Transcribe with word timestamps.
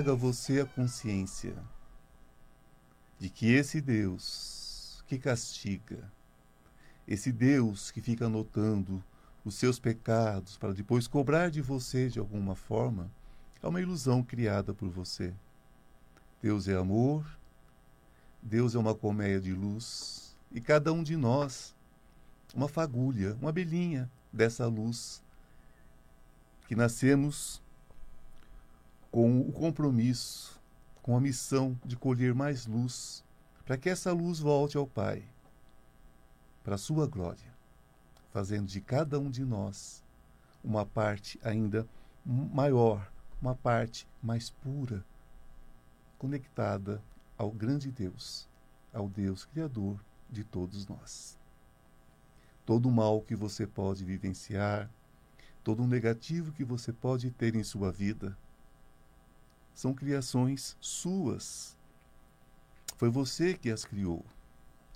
Traga 0.00 0.16
você 0.16 0.62
a 0.62 0.64
consciência 0.64 1.54
de 3.18 3.28
que 3.28 3.52
esse 3.52 3.82
Deus 3.82 5.04
que 5.06 5.18
castiga, 5.18 6.10
esse 7.06 7.30
Deus 7.30 7.90
que 7.90 8.00
fica 8.00 8.24
anotando 8.24 9.04
os 9.44 9.56
seus 9.56 9.78
pecados 9.78 10.56
para 10.56 10.72
depois 10.72 11.06
cobrar 11.06 11.50
de 11.50 11.60
você 11.60 12.08
de 12.08 12.18
alguma 12.18 12.54
forma, 12.54 13.12
é 13.62 13.68
uma 13.68 13.78
ilusão 13.78 14.22
criada 14.22 14.72
por 14.72 14.88
você. 14.88 15.34
Deus 16.40 16.66
é 16.66 16.74
amor, 16.74 17.38
Deus 18.40 18.74
é 18.74 18.78
uma 18.78 18.94
colmeia 18.94 19.38
de 19.38 19.52
luz 19.52 20.34
e 20.50 20.62
cada 20.62 20.94
um 20.94 21.02
de 21.02 21.14
nós 21.14 21.76
uma 22.54 22.68
fagulha, 22.68 23.36
uma 23.38 23.50
abelhinha 23.50 24.10
dessa 24.32 24.66
luz 24.66 25.22
que 26.66 26.74
nascemos 26.74 27.60
com 29.10 29.40
o 29.40 29.52
compromisso, 29.52 30.60
com 31.02 31.16
a 31.16 31.20
missão 31.20 31.78
de 31.84 31.96
colher 31.96 32.34
mais 32.34 32.66
luz, 32.66 33.24
para 33.64 33.76
que 33.76 33.88
essa 33.88 34.12
luz 34.12 34.38
volte 34.38 34.76
ao 34.76 34.86
Pai, 34.86 35.24
para 36.62 36.76
a 36.76 36.78
sua 36.78 37.06
glória, 37.06 37.52
fazendo 38.30 38.66
de 38.66 38.80
cada 38.80 39.18
um 39.18 39.30
de 39.30 39.44
nós 39.44 40.04
uma 40.62 40.84
parte 40.86 41.40
ainda 41.42 41.88
maior, 42.24 43.10
uma 43.40 43.54
parte 43.54 44.06
mais 44.22 44.50
pura, 44.50 45.04
conectada 46.18 47.02
ao 47.36 47.50
grande 47.50 47.90
Deus, 47.90 48.48
ao 48.92 49.08
Deus 49.08 49.44
Criador 49.46 49.98
de 50.28 50.44
todos 50.44 50.86
nós. 50.86 51.38
Todo 52.66 52.88
o 52.88 52.92
mal 52.92 53.22
que 53.22 53.34
você 53.34 53.66
pode 53.66 54.04
vivenciar, 54.04 54.88
todo 55.64 55.82
o 55.82 55.86
negativo 55.86 56.52
que 56.52 56.64
você 56.64 56.92
pode 56.92 57.30
ter 57.30 57.54
em 57.56 57.64
sua 57.64 57.90
vida, 57.90 58.36
são 59.74 59.94
criações 59.94 60.76
suas. 60.80 61.76
Foi 62.96 63.08
você 63.08 63.54
que 63.54 63.70
as 63.70 63.84
criou, 63.84 64.24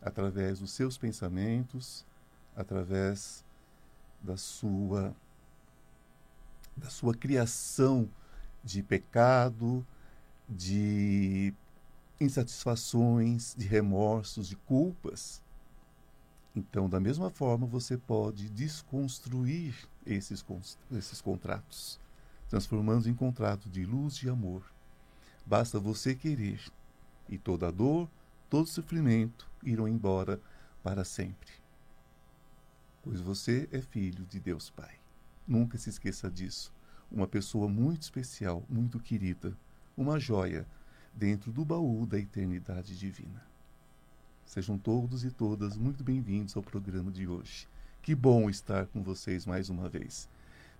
através 0.03 0.61
dos 0.61 0.73
seus 0.73 0.99
pensamentos, 0.99 2.05
através 2.55 3.45
da 4.23 4.37
sua 4.37 5.15
da 6.77 6.91
sua 6.91 7.15
criação 7.15 8.11
de 8.65 8.83
pecado, 8.83 9.87
de 10.49 11.55
insatisfações, 12.21 13.55
de 13.57 13.67
remorsos, 13.67 14.49
de 14.49 14.57
culpas. 14.57 15.43
Então, 16.55 16.89
da 16.89 17.01
mesma 17.01 17.31
forma, 17.31 17.67
você 17.67 17.97
pode 17.97 18.49
desconstruir 18.49 19.75
esses, 20.07 20.45
esses 20.93 21.21
contratos, 21.21 21.99
transformando 22.55 23.09
em 23.09 23.15
contrato 23.15 23.69
de 23.69 23.85
luz 23.85 24.23
e 24.23 24.29
amor. 24.29 24.63
Basta 25.45 25.81
você 25.81 26.15
querer, 26.15 26.61
e 27.29 27.37
toda 27.37 27.73
dor, 27.73 28.09
todo 28.49 28.69
sofrimento 28.69 29.51
irão 29.65 29.89
embora 29.89 30.41
para 30.81 31.03
sempre. 31.03 31.51
Pois 33.03 33.21
você 33.21 33.69
é 33.73 33.81
filho 33.81 34.25
de 34.27 34.39
Deus 34.39 34.71
Pai. 34.71 34.95
Nunca 35.49 35.77
se 35.77 35.91
esqueça 35.91 36.31
disso. 36.31 36.73
Uma 37.11 37.27
pessoa 37.27 37.69
muito 37.69 38.03
especial, 38.03 38.63
muito 38.71 39.01
querida, 39.01 39.53
uma 39.97 40.21
joia 40.21 40.65
dentro 41.13 41.51
do 41.51 41.65
baú 41.65 42.07
da 42.07 42.21
eternidade 42.21 42.97
divina. 42.97 43.45
Sejam 44.47 44.79
todos 44.79 45.25
e 45.25 45.31
todas 45.33 45.77
muito 45.77 46.05
bem-vindos 46.05 46.57
ao 46.57 46.63
programa 46.63 47.11
de 47.11 47.27
hoje. 47.27 47.67
Que 48.01 48.15
bom 48.15 48.49
estar 48.49 48.87
com 48.87 49.03
vocês 49.03 49.45
mais 49.45 49.69
uma 49.71 49.89
vez. 49.89 50.29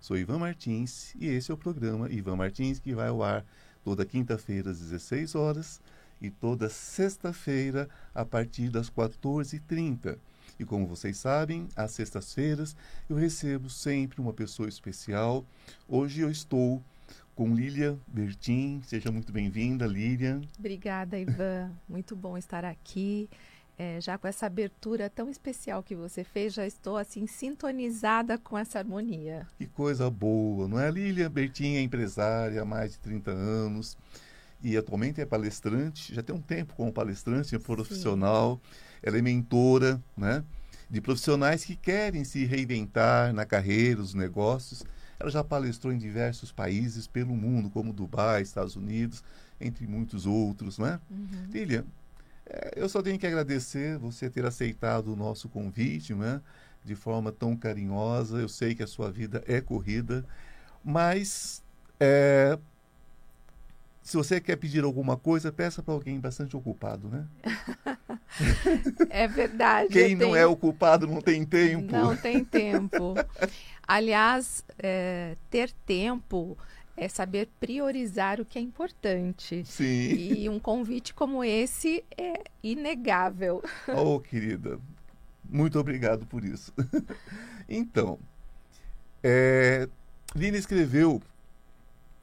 Sou 0.05 0.15
Ivan 0.15 0.37
Martins 0.37 1.15
e 1.15 1.25
esse 1.25 1.49
é 1.49 1.53
o 1.55 1.57
programa 1.57 2.07
Ivan 2.11 2.35
Martins 2.35 2.77
que 2.77 2.93
vai 2.93 3.07
ao 3.07 3.23
ar 3.23 3.43
toda 3.83 4.05
quinta-feira 4.05 4.69
às 4.69 4.77
16 4.77 5.33
horas 5.33 5.81
e 6.21 6.29
toda 6.29 6.69
sexta-feira 6.69 7.89
a 8.13 8.23
partir 8.23 8.69
das 8.69 8.87
14h30. 8.87 10.19
E 10.59 10.63
como 10.63 10.85
vocês 10.85 11.17
sabem, 11.17 11.67
às 11.75 11.89
sextas-feiras 11.93 12.77
eu 13.09 13.15
recebo 13.15 13.67
sempre 13.67 14.21
uma 14.21 14.31
pessoa 14.31 14.69
especial. 14.69 15.43
Hoje 15.87 16.21
eu 16.21 16.29
estou 16.29 16.83
com 17.33 17.55
Lilian 17.55 17.97
Bertin. 18.05 18.83
Seja 18.85 19.11
muito 19.11 19.33
bem-vinda, 19.33 19.87
Lilian. 19.87 20.41
Obrigada, 20.59 21.17
Ivan. 21.17 21.71
Muito 21.89 22.15
bom 22.15 22.37
estar 22.37 22.63
aqui. 22.63 23.27
É, 23.77 23.99
já 23.99 24.17
com 24.17 24.27
essa 24.27 24.45
abertura 24.45 25.09
tão 25.09 25.29
especial 25.29 25.83
que 25.83 25.95
você 25.95 26.23
fez, 26.23 26.53
já 26.53 26.65
estou 26.65 26.95
assim 26.95 27.27
sintonizada 27.27 28.37
com 28.37 28.57
essa 28.57 28.79
harmonia. 28.79 29.45
Que 29.57 29.67
coisa 29.67 30.09
boa, 30.09 30.67
não 30.67 30.79
é? 30.79 30.89
Lilian 30.89 31.29
Bertin 31.29 31.75
é 31.75 31.81
empresária 31.81 32.61
há 32.61 32.65
mais 32.65 32.93
de 32.93 32.99
30 32.99 33.31
anos 33.31 33.97
e 34.63 34.77
atualmente 34.77 35.19
é 35.19 35.25
palestrante, 35.25 36.15
já 36.15 36.23
tem 36.23 36.33
um 36.33 36.41
tempo 36.41 36.73
como 36.73 36.91
palestrante 36.91 37.57
profissional. 37.59 38.61
Sim. 38.63 38.99
Ela 39.03 39.17
é 39.17 39.21
mentora, 39.21 40.01
né? 40.15 40.43
De 40.89 41.01
profissionais 41.01 41.65
que 41.65 41.75
querem 41.75 42.23
se 42.23 42.45
reinventar 42.45 43.33
na 43.33 43.45
carreira, 43.45 43.99
nos 43.99 44.13
negócios 44.13 44.85
ela 45.19 45.29
já 45.29 45.43
palestrou 45.43 45.93
em 45.93 45.97
diversos 45.97 46.51
países 46.51 47.07
pelo 47.07 47.35
mundo, 47.35 47.69
como 47.69 47.93
Dubai, 47.93 48.41
Estados 48.41 48.75
Unidos, 48.75 49.23
entre 49.59 49.87
muitos 49.87 50.25
outros, 50.25 50.77
né? 50.77 50.99
Uhum. 51.09 51.47
Lilian, 51.51 51.79
é, 51.79 51.83
eu 52.75 52.87
só 52.87 53.01
tenho 53.01 53.17
que 53.17 53.25
agradecer 53.25 53.97
você 53.97 54.29
ter 54.29 54.45
aceitado 54.45 55.13
o 55.13 55.15
nosso 55.15 55.49
convite, 55.49 56.13
né? 56.13 56.41
De 56.83 56.95
forma 56.95 57.31
tão 57.31 57.55
carinhosa. 57.55 58.39
Eu 58.39 58.49
sei 58.49 58.75
que 58.75 58.83
a 58.83 58.87
sua 58.87 59.11
vida 59.11 59.43
é 59.47 59.59
corrida, 59.59 60.25
mas 60.83 61.63
é, 61.99 62.57
se 64.05 64.15
você 64.15 64.39
quer 64.39 64.55
pedir 64.55 64.83
alguma 64.83 65.17
coisa, 65.17 65.51
peça 65.51 65.81
para 65.81 65.95
alguém 65.95 66.19
bastante 66.19 66.55
ocupado, 66.55 67.09
né? 67.09 67.25
é 69.09 69.27
verdade. 69.27 69.89
Quem 69.89 70.13
não 70.13 70.27
tenho... 70.27 70.35
é 70.35 70.45
ocupado 70.45 71.07
não 71.07 71.21
tem 71.21 71.43
tempo. 71.43 71.91
Não 71.91 72.15
tem 72.15 72.45
tempo. 72.45 73.15
Aliás, 73.87 74.63
é, 74.77 75.35
ter 75.49 75.71
tempo 75.87 76.55
é 76.97 77.07
saber 77.07 77.49
priorizar 77.59 78.39
o 78.39 78.45
que 78.45 78.57
é 78.57 78.61
importante. 78.61 79.63
Sim. 79.65 79.83
E 79.83 80.49
um 80.49 80.59
convite 80.59 81.13
como 81.13 81.43
esse 81.43 82.03
é 82.17 82.43
inegável. 82.63 83.63
Oh, 83.87 84.19
querida, 84.19 84.79
muito 85.49 85.79
obrigado 85.79 86.25
por 86.25 86.43
isso. 86.43 86.73
então, 87.67 88.19
é, 89.23 89.87
Lina 90.35 90.57
escreveu 90.57 91.21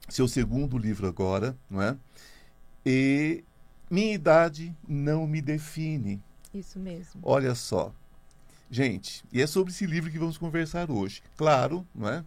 seu 0.09 0.27
segundo 0.27 0.77
livro 0.77 1.07
agora, 1.07 1.57
não 1.69 1.81
é? 1.81 1.97
E 2.85 3.43
minha 3.89 4.13
idade 4.13 4.75
não 4.87 5.25
me 5.25 5.41
define. 5.41 6.21
Isso 6.53 6.79
mesmo. 6.79 7.21
Olha 7.23 7.55
só. 7.55 7.93
Gente, 8.69 9.23
e 9.31 9.41
é 9.41 9.47
sobre 9.47 9.71
esse 9.71 9.85
livro 9.85 10.09
que 10.09 10.17
vamos 10.17 10.37
conversar 10.37 10.89
hoje. 10.89 11.21
Claro, 11.37 11.87
não 11.93 12.09
é? 12.09 12.25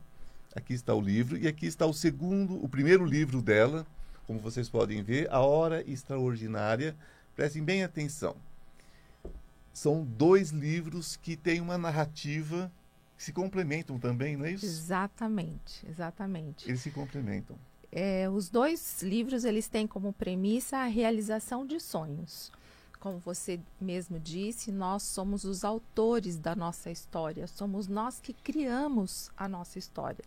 Aqui 0.56 0.72
está 0.72 0.94
o 0.94 1.00
livro 1.02 1.36
e 1.36 1.46
aqui 1.46 1.66
está 1.66 1.84
o 1.84 1.92
segundo, 1.92 2.64
o 2.64 2.66
primeiro 2.66 3.04
livro 3.04 3.42
dela, 3.42 3.86
como 4.26 4.40
vocês 4.40 4.70
podem 4.70 5.02
ver, 5.02 5.30
A 5.30 5.40
Hora 5.40 5.84
Extraordinária. 5.86 6.96
Prestem 7.36 7.62
bem 7.62 7.84
atenção. 7.84 8.34
São 9.70 10.02
dois 10.02 10.52
livros 10.52 11.14
que 11.14 11.36
têm 11.36 11.60
uma 11.60 11.76
narrativa 11.76 12.72
que 13.18 13.22
se 13.22 13.34
complementam 13.34 13.98
também, 13.98 14.34
não 14.34 14.46
é 14.46 14.52
isso? 14.52 14.64
Exatamente, 14.64 15.86
exatamente. 15.86 16.66
Eles 16.66 16.80
se 16.80 16.90
complementam. 16.90 17.58
É, 17.92 18.26
os 18.30 18.48
dois 18.48 19.02
livros 19.02 19.44
eles 19.44 19.68
têm 19.68 19.86
como 19.86 20.10
premissa 20.14 20.78
a 20.78 20.86
realização 20.86 21.66
de 21.66 21.78
sonhos 21.78 22.50
como 23.06 23.20
você 23.20 23.60
mesmo 23.80 24.18
disse, 24.18 24.72
nós 24.72 25.04
somos 25.04 25.44
os 25.44 25.64
autores 25.64 26.36
da 26.40 26.56
nossa 26.56 26.90
história, 26.90 27.46
somos 27.46 27.86
nós 27.86 28.18
que 28.18 28.32
criamos 28.32 29.30
a 29.36 29.46
nossa 29.46 29.78
história. 29.78 30.24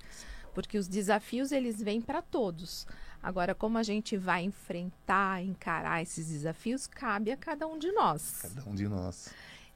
Porque 0.53 0.77
os 0.77 0.87
desafios 0.87 1.51
eles 1.51 1.83
vêm 1.83 1.99
para 1.99 2.21
todos. 2.21 2.87
Agora, 3.21 3.53
como 3.53 3.77
a 3.77 3.83
gente 3.83 4.15
vai 4.15 4.43
enfrentar, 4.43 5.43
encarar 5.43 6.01
esses 6.01 6.29
desafios, 6.29 6.87
cabe 6.87 7.33
a 7.33 7.37
cada 7.37 7.67
um 7.67 7.77
de 7.77 7.91
nós. 7.91 8.43
Cada 8.43 8.63
um 8.63 8.73
de 8.73 8.87
nós. 8.87 9.27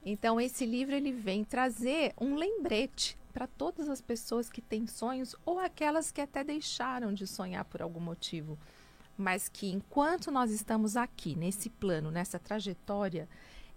Então, 0.02 0.40
esse 0.40 0.64
livro 0.64 0.94
ele 0.94 1.12
vem 1.12 1.44
trazer 1.44 2.14
um 2.18 2.36
lembrete 2.36 3.18
para 3.34 3.46
todas 3.46 3.86
as 3.90 4.00
pessoas 4.00 4.48
que 4.48 4.62
têm 4.62 4.86
sonhos 4.86 5.36
ou 5.44 5.58
aquelas 5.58 6.10
que 6.10 6.22
até 6.22 6.42
deixaram 6.42 7.12
de 7.12 7.26
sonhar 7.26 7.66
por 7.66 7.82
algum 7.82 8.00
motivo 8.00 8.58
mas 9.16 9.48
que 9.48 9.70
enquanto 9.70 10.30
nós 10.30 10.50
estamos 10.50 10.96
aqui, 10.96 11.36
nesse 11.36 11.70
plano, 11.70 12.10
nessa 12.10 12.38
trajetória, 12.38 13.28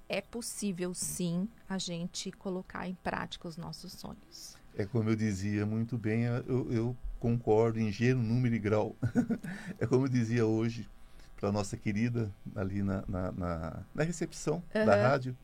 é 0.09 0.21
possível 0.21 0.93
sim 0.93 1.47
a 1.67 1.77
gente 1.77 2.31
colocar 2.31 2.87
em 2.87 2.95
prática 2.95 3.47
os 3.47 3.57
nossos 3.57 3.93
sonhos. 3.93 4.57
É 4.75 4.85
como 4.85 5.09
eu 5.09 5.15
dizia 5.15 5.65
muito 5.65 5.97
bem, 5.97 6.23
eu, 6.23 6.71
eu 6.71 6.97
concordo 7.19 7.79
em 7.79 7.91
gênero, 7.91 8.19
número 8.19 8.55
e 8.55 8.59
grau. 8.59 8.95
é 9.79 9.85
como 9.85 10.05
eu 10.05 10.09
dizia 10.09 10.45
hoje 10.45 10.87
para 11.35 11.51
nossa 11.51 11.75
querida 11.77 12.31
ali 12.55 12.81
na, 12.81 13.03
na, 13.07 13.31
na, 13.31 13.83
na 13.93 14.03
recepção 14.03 14.63
uhum. 14.73 14.85
da 14.85 14.95
rádio. 14.95 15.35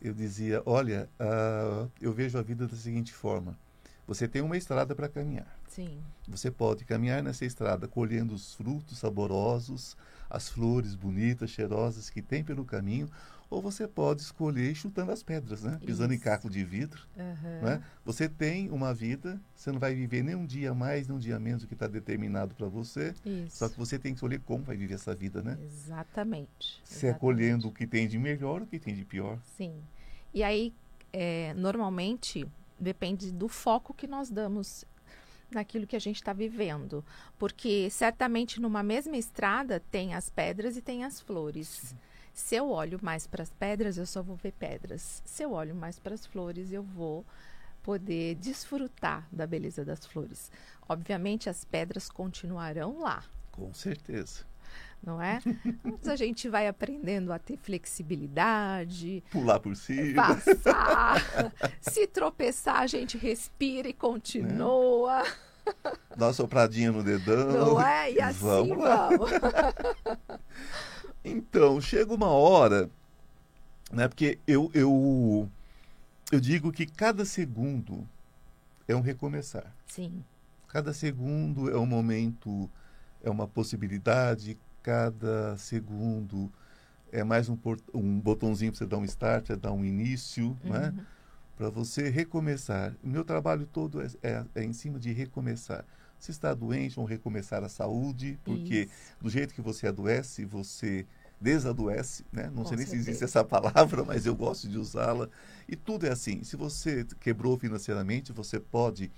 Eu 0.00 0.14
dizia: 0.14 0.62
Olha, 0.64 1.08
uh, 1.18 1.90
eu 2.00 2.12
vejo 2.12 2.38
a 2.38 2.42
vida 2.42 2.66
da 2.66 2.76
seguinte 2.76 3.12
forma: 3.12 3.58
você 4.06 4.28
tem 4.28 4.40
uma 4.40 4.56
estrada 4.56 4.94
para 4.94 5.08
caminhar. 5.08 5.57
Sim. 5.78 6.02
Você 6.26 6.50
pode 6.50 6.84
caminhar 6.84 7.22
nessa 7.22 7.44
estrada 7.44 7.86
colhendo 7.86 8.34
os 8.34 8.52
frutos 8.52 8.98
saborosos, 8.98 9.96
as 10.28 10.48
flores 10.48 10.96
bonitas, 10.96 11.50
cheirosas 11.50 12.10
que 12.10 12.20
tem 12.20 12.42
pelo 12.42 12.64
caminho, 12.64 13.08
ou 13.48 13.62
você 13.62 13.86
pode 13.86 14.20
escolher 14.20 14.74
chutando 14.74 15.12
as 15.12 15.22
pedras, 15.22 15.62
né? 15.62 15.78
Pisando 15.86 16.12
Isso. 16.12 16.20
em 16.20 16.24
caco 16.24 16.50
de 16.50 16.64
vidro. 16.64 17.00
Aham. 17.16 17.60
Né? 17.62 17.84
Você 18.04 18.28
tem 18.28 18.68
uma 18.70 18.92
vida, 18.92 19.40
você 19.54 19.70
não 19.70 19.78
vai 19.78 19.94
viver 19.94 20.24
nem 20.24 20.34
um 20.34 20.44
dia 20.44 20.74
mais, 20.74 21.06
nem 21.06 21.16
um 21.16 21.20
dia 21.20 21.38
menos 21.38 21.62
do 21.62 21.68
que 21.68 21.74
está 21.74 21.86
determinado 21.86 22.56
para 22.56 22.66
você. 22.66 23.14
Isso. 23.24 23.58
Só 23.58 23.68
que 23.68 23.78
você 23.78 24.00
tem 24.00 24.12
que 24.12 24.16
escolher 24.16 24.40
como 24.40 24.64
vai 24.64 24.76
viver 24.76 24.94
essa 24.94 25.14
vida, 25.14 25.44
né? 25.44 25.56
Exatamente. 25.62 26.80
Se 26.82 27.06
é 27.06 27.10
exatamente. 27.10 27.20
colhendo 27.20 27.68
o 27.68 27.72
que 27.72 27.86
tem 27.86 28.08
de 28.08 28.18
melhor 28.18 28.62
ou 28.62 28.66
o 28.66 28.66
que 28.66 28.80
tem 28.80 28.96
de 28.96 29.04
pior. 29.04 29.38
Sim. 29.56 29.80
E 30.34 30.42
aí, 30.42 30.74
é, 31.12 31.54
normalmente, 31.54 32.44
depende 32.80 33.30
do 33.30 33.48
foco 33.48 33.94
que 33.94 34.08
nós 34.08 34.28
damos 34.28 34.84
naquilo 35.50 35.86
que 35.86 35.96
a 35.96 36.00
gente 36.00 36.16
está 36.16 36.32
vivendo. 36.32 37.04
Porque 37.38 37.88
certamente 37.90 38.60
numa 38.60 38.82
mesma 38.82 39.16
estrada 39.16 39.80
tem 39.90 40.14
as 40.14 40.28
pedras 40.30 40.76
e 40.76 40.82
tem 40.82 41.04
as 41.04 41.20
flores. 41.20 41.94
Se 42.32 42.54
eu 42.54 42.70
olho 42.70 42.98
mais 43.02 43.26
para 43.26 43.42
as 43.42 43.50
pedras, 43.50 43.96
eu 43.98 44.06
só 44.06 44.22
vou 44.22 44.36
ver 44.36 44.52
pedras. 44.52 45.22
Se 45.24 45.42
eu 45.42 45.52
olho 45.52 45.74
mais 45.74 45.98
para 45.98 46.14
as 46.14 46.24
flores, 46.24 46.72
eu 46.72 46.82
vou 46.82 47.24
poder 47.82 48.36
desfrutar 48.36 49.26
da 49.32 49.46
beleza 49.46 49.84
das 49.84 50.06
flores. 50.06 50.50
Obviamente, 50.88 51.48
as 51.48 51.64
pedras 51.64 52.08
continuarão 52.08 53.00
lá 53.00 53.24
Com 53.50 53.74
certeza. 53.74 54.44
Não 55.02 55.20
é? 55.22 55.40
Mas 55.82 56.08
a 56.08 56.16
gente 56.16 56.48
vai 56.48 56.66
aprendendo 56.68 57.32
a 57.32 57.38
ter 57.38 57.56
flexibilidade, 57.56 59.22
Pular 59.30 59.60
por 59.60 59.74
cima. 59.76 60.34
passar. 60.34 61.22
Se 61.80 62.06
tropeçar, 62.06 62.80
a 62.80 62.86
gente 62.86 63.16
respira 63.18 63.88
e 63.88 63.92
continua, 63.92 65.24
Dá 66.16 66.26
uma 66.26 66.32
sopradinha 66.32 66.90
no 66.90 67.02
dedão. 67.04 67.74
não 67.74 67.80
é? 67.80 68.12
E 68.12 68.20
assim 68.20 68.38
Vamos 68.40 68.78
lá. 68.78 69.08
vamos. 69.08 69.30
Então, 71.24 71.80
chega 71.80 72.14
uma 72.14 72.28
hora, 72.28 72.88
né? 73.92 74.08
Porque 74.08 74.38
eu, 74.46 74.70
eu, 74.72 75.48
eu 76.32 76.40
digo 76.40 76.72
que 76.72 76.86
cada 76.86 77.24
segundo 77.24 78.08
é 78.86 78.94
um 78.96 79.00
recomeçar. 79.00 79.74
Sim, 79.86 80.24
Cada 80.68 80.92
segundo 80.92 81.70
é 81.70 81.78
um 81.78 81.86
momento, 81.86 82.68
é 83.22 83.30
uma 83.30 83.48
possibilidade. 83.48 84.58
Cada 84.88 85.54
segundo 85.58 86.50
é 87.12 87.22
mais 87.22 87.50
um, 87.50 87.58
um 87.92 88.18
botãozinho 88.18 88.72
para 88.72 88.78
você 88.78 88.86
dar 88.86 88.96
um 88.96 89.04
start, 89.04 89.50
é 89.50 89.56
dar 89.56 89.70
um 89.70 89.84
início, 89.84 90.56
né? 90.64 90.94
Uhum. 90.96 91.04
Para 91.58 91.68
você 91.68 92.08
recomeçar. 92.08 92.96
O 93.04 93.06
meu 93.06 93.22
trabalho 93.22 93.66
todo 93.66 94.00
é, 94.00 94.06
é- 94.22 94.44
é 94.54 94.64
em 94.64 94.72
cima 94.72 94.98
de 94.98 95.12
recomeçar. 95.12 95.84
Se 96.18 96.30
está 96.30 96.54
doente, 96.54 96.96
vamos 96.96 97.10
recomeçar 97.10 97.62
a 97.62 97.68
saúde, 97.68 98.38
porque 98.42 98.84
Isso. 98.84 99.14
do 99.20 99.28
jeito 99.28 99.52
que 99.52 99.60
você 99.60 99.86
adoece, 99.88 100.46
você 100.46 101.04
desadoece, 101.38 102.24
né? 102.32 102.44
Não 102.46 102.62
Com 102.62 102.70
sei 102.70 102.78
nem 102.78 102.86
se 102.86 102.96
existe 102.96 103.18
certeza. 103.18 103.40
essa 103.40 103.44
palavra, 103.44 104.02
mas 104.08 104.24
eu 104.24 104.34
gosto 104.34 104.66
de 104.66 104.78
usá-la. 104.78 105.28
E 105.68 105.76
tudo 105.76 106.06
é 106.06 106.10
assim. 106.12 106.42
Se 106.42 106.56
você 106.56 107.04
quebrou 107.20 107.58
financeiramente, 107.58 108.32
você 108.32 108.58
pode 108.58 109.10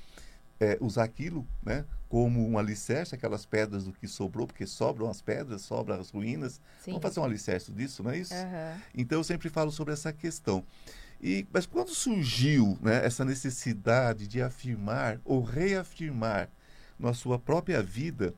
é, 0.61 0.77
usar 0.81 1.05
aquilo, 1.05 1.47
né? 1.65 1.85
Como 2.09 2.47
um 2.47 2.59
alicerce, 2.59 3.15
aquelas 3.15 3.47
pedras 3.47 3.85
do 3.85 3.93
que 3.93 4.07
sobrou, 4.07 4.47
porque 4.47 4.67
sobram 4.67 5.09
as 5.09 5.23
pedras, 5.23 5.63
sobram 5.63 5.99
as 5.99 6.11
ruínas. 6.11 6.61
Sim. 6.81 6.93
Vamos 6.93 7.03
fazer 7.03 7.21
um 7.21 7.25
alicerce 7.25 7.73
disso, 7.73 8.03
não 8.03 8.11
é 8.11 8.19
isso? 8.19 8.35
Aham. 8.35 8.81
Então 8.95 9.19
eu 9.19 9.25
sempre 9.25 9.49
falo 9.49 9.73
sobre 9.73 9.95
essa 9.95 10.13
questão. 10.13 10.63
E, 11.23 11.47
mas 11.53 11.67
quando 11.67 11.91
surgiu 11.91 12.79
né, 12.81 13.05
essa 13.05 13.25
necessidade 13.25 14.27
de 14.27 14.43
afirmar 14.43 15.21
ou 15.25 15.43
reafirmar 15.43 16.49
na 16.99 17.15
sua 17.15 17.39
própria 17.39 17.83
vida 17.83 18.35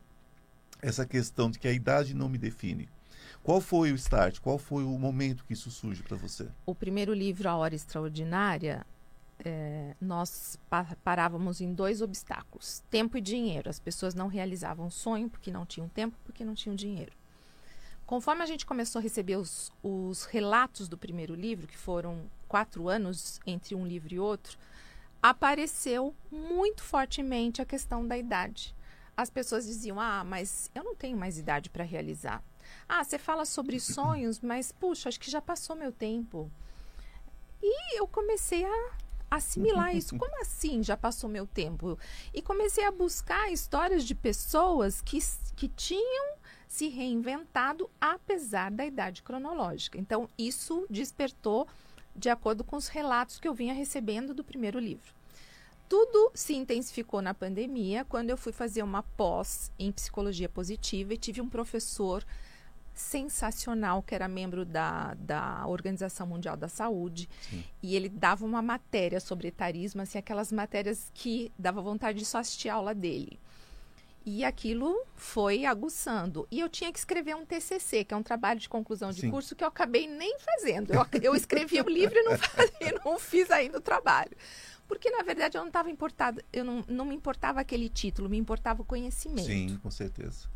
essa 0.80 1.06
questão 1.06 1.50
de 1.50 1.58
que 1.58 1.68
a 1.68 1.72
idade 1.72 2.14
não 2.14 2.28
me 2.28 2.38
define? 2.38 2.88
Qual 3.42 3.60
foi 3.60 3.90
o 3.90 3.96
start? 3.96 4.38
Qual 4.40 4.58
foi 4.58 4.84
o 4.84 4.98
momento 4.98 5.44
que 5.44 5.52
isso 5.52 5.70
surge 5.70 6.02
para 6.02 6.16
você? 6.16 6.46
O 6.64 6.74
primeiro 6.74 7.12
livro, 7.12 7.48
A 7.48 7.56
Hora 7.56 7.74
Extraordinária, 7.74 8.86
é, 9.44 9.94
nós 10.00 10.58
pa- 10.70 10.96
parávamos 11.04 11.60
em 11.60 11.72
dois 11.74 12.00
obstáculos: 12.02 12.82
tempo 12.90 13.16
e 13.16 13.20
dinheiro. 13.20 13.68
As 13.68 13.78
pessoas 13.80 14.14
não 14.14 14.28
realizavam 14.28 14.90
sonho 14.90 15.28
porque 15.28 15.50
não 15.50 15.66
tinham 15.66 15.88
tempo, 15.88 16.16
porque 16.24 16.44
não 16.44 16.54
tinham 16.54 16.74
dinheiro. 16.74 17.12
Conforme 18.06 18.42
a 18.42 18.46
gente 18.46 18.66
começou 18.66 18.98
a 18.98 19.02
receber 19.02 19.36
os, 19.36 19.72
os 19.82 20.24
relatos 20.24 20.88
do 20.88 20.98
primeiro 20.98 21.34
livro, 21.34 21.66
que 21.66 21.78
foram 21.78 22.24
quatro 22.48 22.88
anos 22.88 23.40
entre 23.46 23.74
um 23.74 23.86
livro 23.86 24.12
e 24.12 24.18
outro, 24.18 24.58
apareceu 25.22 26.14
muito 26.30 26.82
fortemente 26.82 27.62
a 27.62 27.64
questão 27.64 28.06
da 28.06 28.18
idade. 28.18 28.74
As 29.16 29.30
pessoas 29.30 29.66
diziam: 29.66 30.00
Ah, 30.00 30.24
mas 30.24 30.70
eu 30.74 30.82
não 30.84 30.94
tenho 30.94 31.16
mais 31.16 31.38
idade 31.38 31.70
para 31.70 31.84
realizar. 31.84 32.42
Ah, 32.88 33.02
você 33.04 33.18
fala 33.18 33.44
sobre 33.44 33.78
sonhos, 33.80 34.40
mas 34.40 34.72
puxa, 34.72 35.08
acho 35.08 35.20
que 35.20 35.30
já 35.30 35.40
passou 35.40 35.76
meu 35.76 35.92
tempo. 35.92 36.50
E 37.62 37.98
eu 37.98 38.06
comecei 38.08 38.64
a 38.64 38.90
assimilar 39.36 39.96
isso. 39.96 40.16
Como 40.16 40.40
assim 40.40 40.82
já 40.82 40.96
passou 40.96 41.28
meu 41.28 41.46
tempo? 41.46 41.98
E 42.34 42.42
comecei 42.42 42.84
a 42.84 42.90
buscar 42.90 43.50
histórias 43.50 44.04
de 44.04 44.14
pessoas 44.14 45.00
que, 45.00 45.18
que 45.56 45.68
tinham 45.68 46.36
se 46.68 46.88
reinventado 46.88 47.90
apesar 48.00 48.70
da 48.70 48.84
idade 48.84 49.22
cronológica. 49.22 49.98
Então, 49.98 50.28
isso 50.38 50.86
despertou 50.88 51.66
de 52.14 52.28
acordo 52.28 52.62
com 52.62 52.76
os 52.76 52.88
relatos 52.88 53.38
que 53.38 53.48
eu 53.48 53.54
vinha 53.54 53.74
recebendo 53.74 54.34
do 54.34 54.44
primeiro 54.44 54.78
livro. 54.78 55.14
Tudo 55.88 56.30
se 56.34 56.54
intensificou 56.54 57.20
na 57.20 57.34
pandemia, 57.34 58.04
quando 58.06 58.30
eu 58.30 58.36
fui 58.36 58.52
fazer 58.52 58.82
uma 58.82 59.02
pós 59.02 59.70
em 59.78 59.92
psicologia 59.92 60.48
positiva 60.48 61.12
e 61.12 61.18
tive 61.18 61.40
um 61.40 61.48
professor 61.48 62.24
sensacional 62.94 64.02
que 64.02 64.14
era 64.14 64.28
membro 64.28 64.64
da, 64.64 65.14
da 65.14 65.66
Organização 65.66 66.26
Mundial 66.26 66.56
da 66.56 66.68
Saúde 66.68 67.28
Sim. 67.40 67.64
e 67.82 67.96
ele 67.96 68.08
dava 68.08 68.44
uma 68.44 68.62
matéria 68.62 69.20
sobre 69.20 69.48
etarismo, 69.48 70.02
assim, 70.02 70.18
aquelas 70.18 70.52
matérias 70.52 71.10
que 71.14 71.50
dava 71.58 71.80
vontade 71.80 72.18
de 72.18 72.24
só 72.24 72.38
assistir 72.38 72.68
a 72.68 72.74
aula 72.74 72.94
dele. 72.94 73.38
E 74.24 74.44
aquilo 74.44 75.04
foi 75.16 75.64
aguçando. 75.64 76.46
E 76.48 76.60
eu 76.60 76.68
tinha 76.68 76.92
que 76.92 76.98
escrever 76.98 77.34
um 77.34 77.44
TCC, 77.44 78.04
que 78.04 78.14
é 78.14 78.16
um 78.16 78.22
trabalho 78.22 78.60
de 78.60 78.68
conclusão 78.68 79.10
de 79.10 79.22
Sim. 79.22 79.30
curso 79.30 79.56
que 79.56 79.64
eu 79.64 79.68
acabei 79.68 80.06
nem 80.06 80.38
fazendo. 80.38 80.92
Eu, 80.92 81.04
eu 81.20 81.34
escrevi 81.34 81.80
o 81.80 81.88
livro 81.88 82.16
e 82.16 82.22
não, 82.22 82.38
fazia, 82.38 83.00
não 83.04 83.18
fiz 83.18 83.50
ainda 83.50 83.78
o 83.78 83.80
trabalho. 83.80 84.30
Porque, 84.86 85.10
na 85.10 85.22
verdade, 85.22 85.56
eu 85.56 85.60
não 85.60 85.68
estava 85.68 85.90
importada, 85.90 86.44
eu 86.52 86.64
não, 86.64 86.84
não 86.86 87.04
me 87.04 87.16
importava 87.16 87.60
aquele 87.60 87.88
título, 87.88 88.28
me 88.28 88.36
importava 88.36 88.82
o 88.82 88.84
conhecimento. 88.84 89.46
Sim, 89.46 89.78
com 89.82 89.90
certeza. 89.90 90.48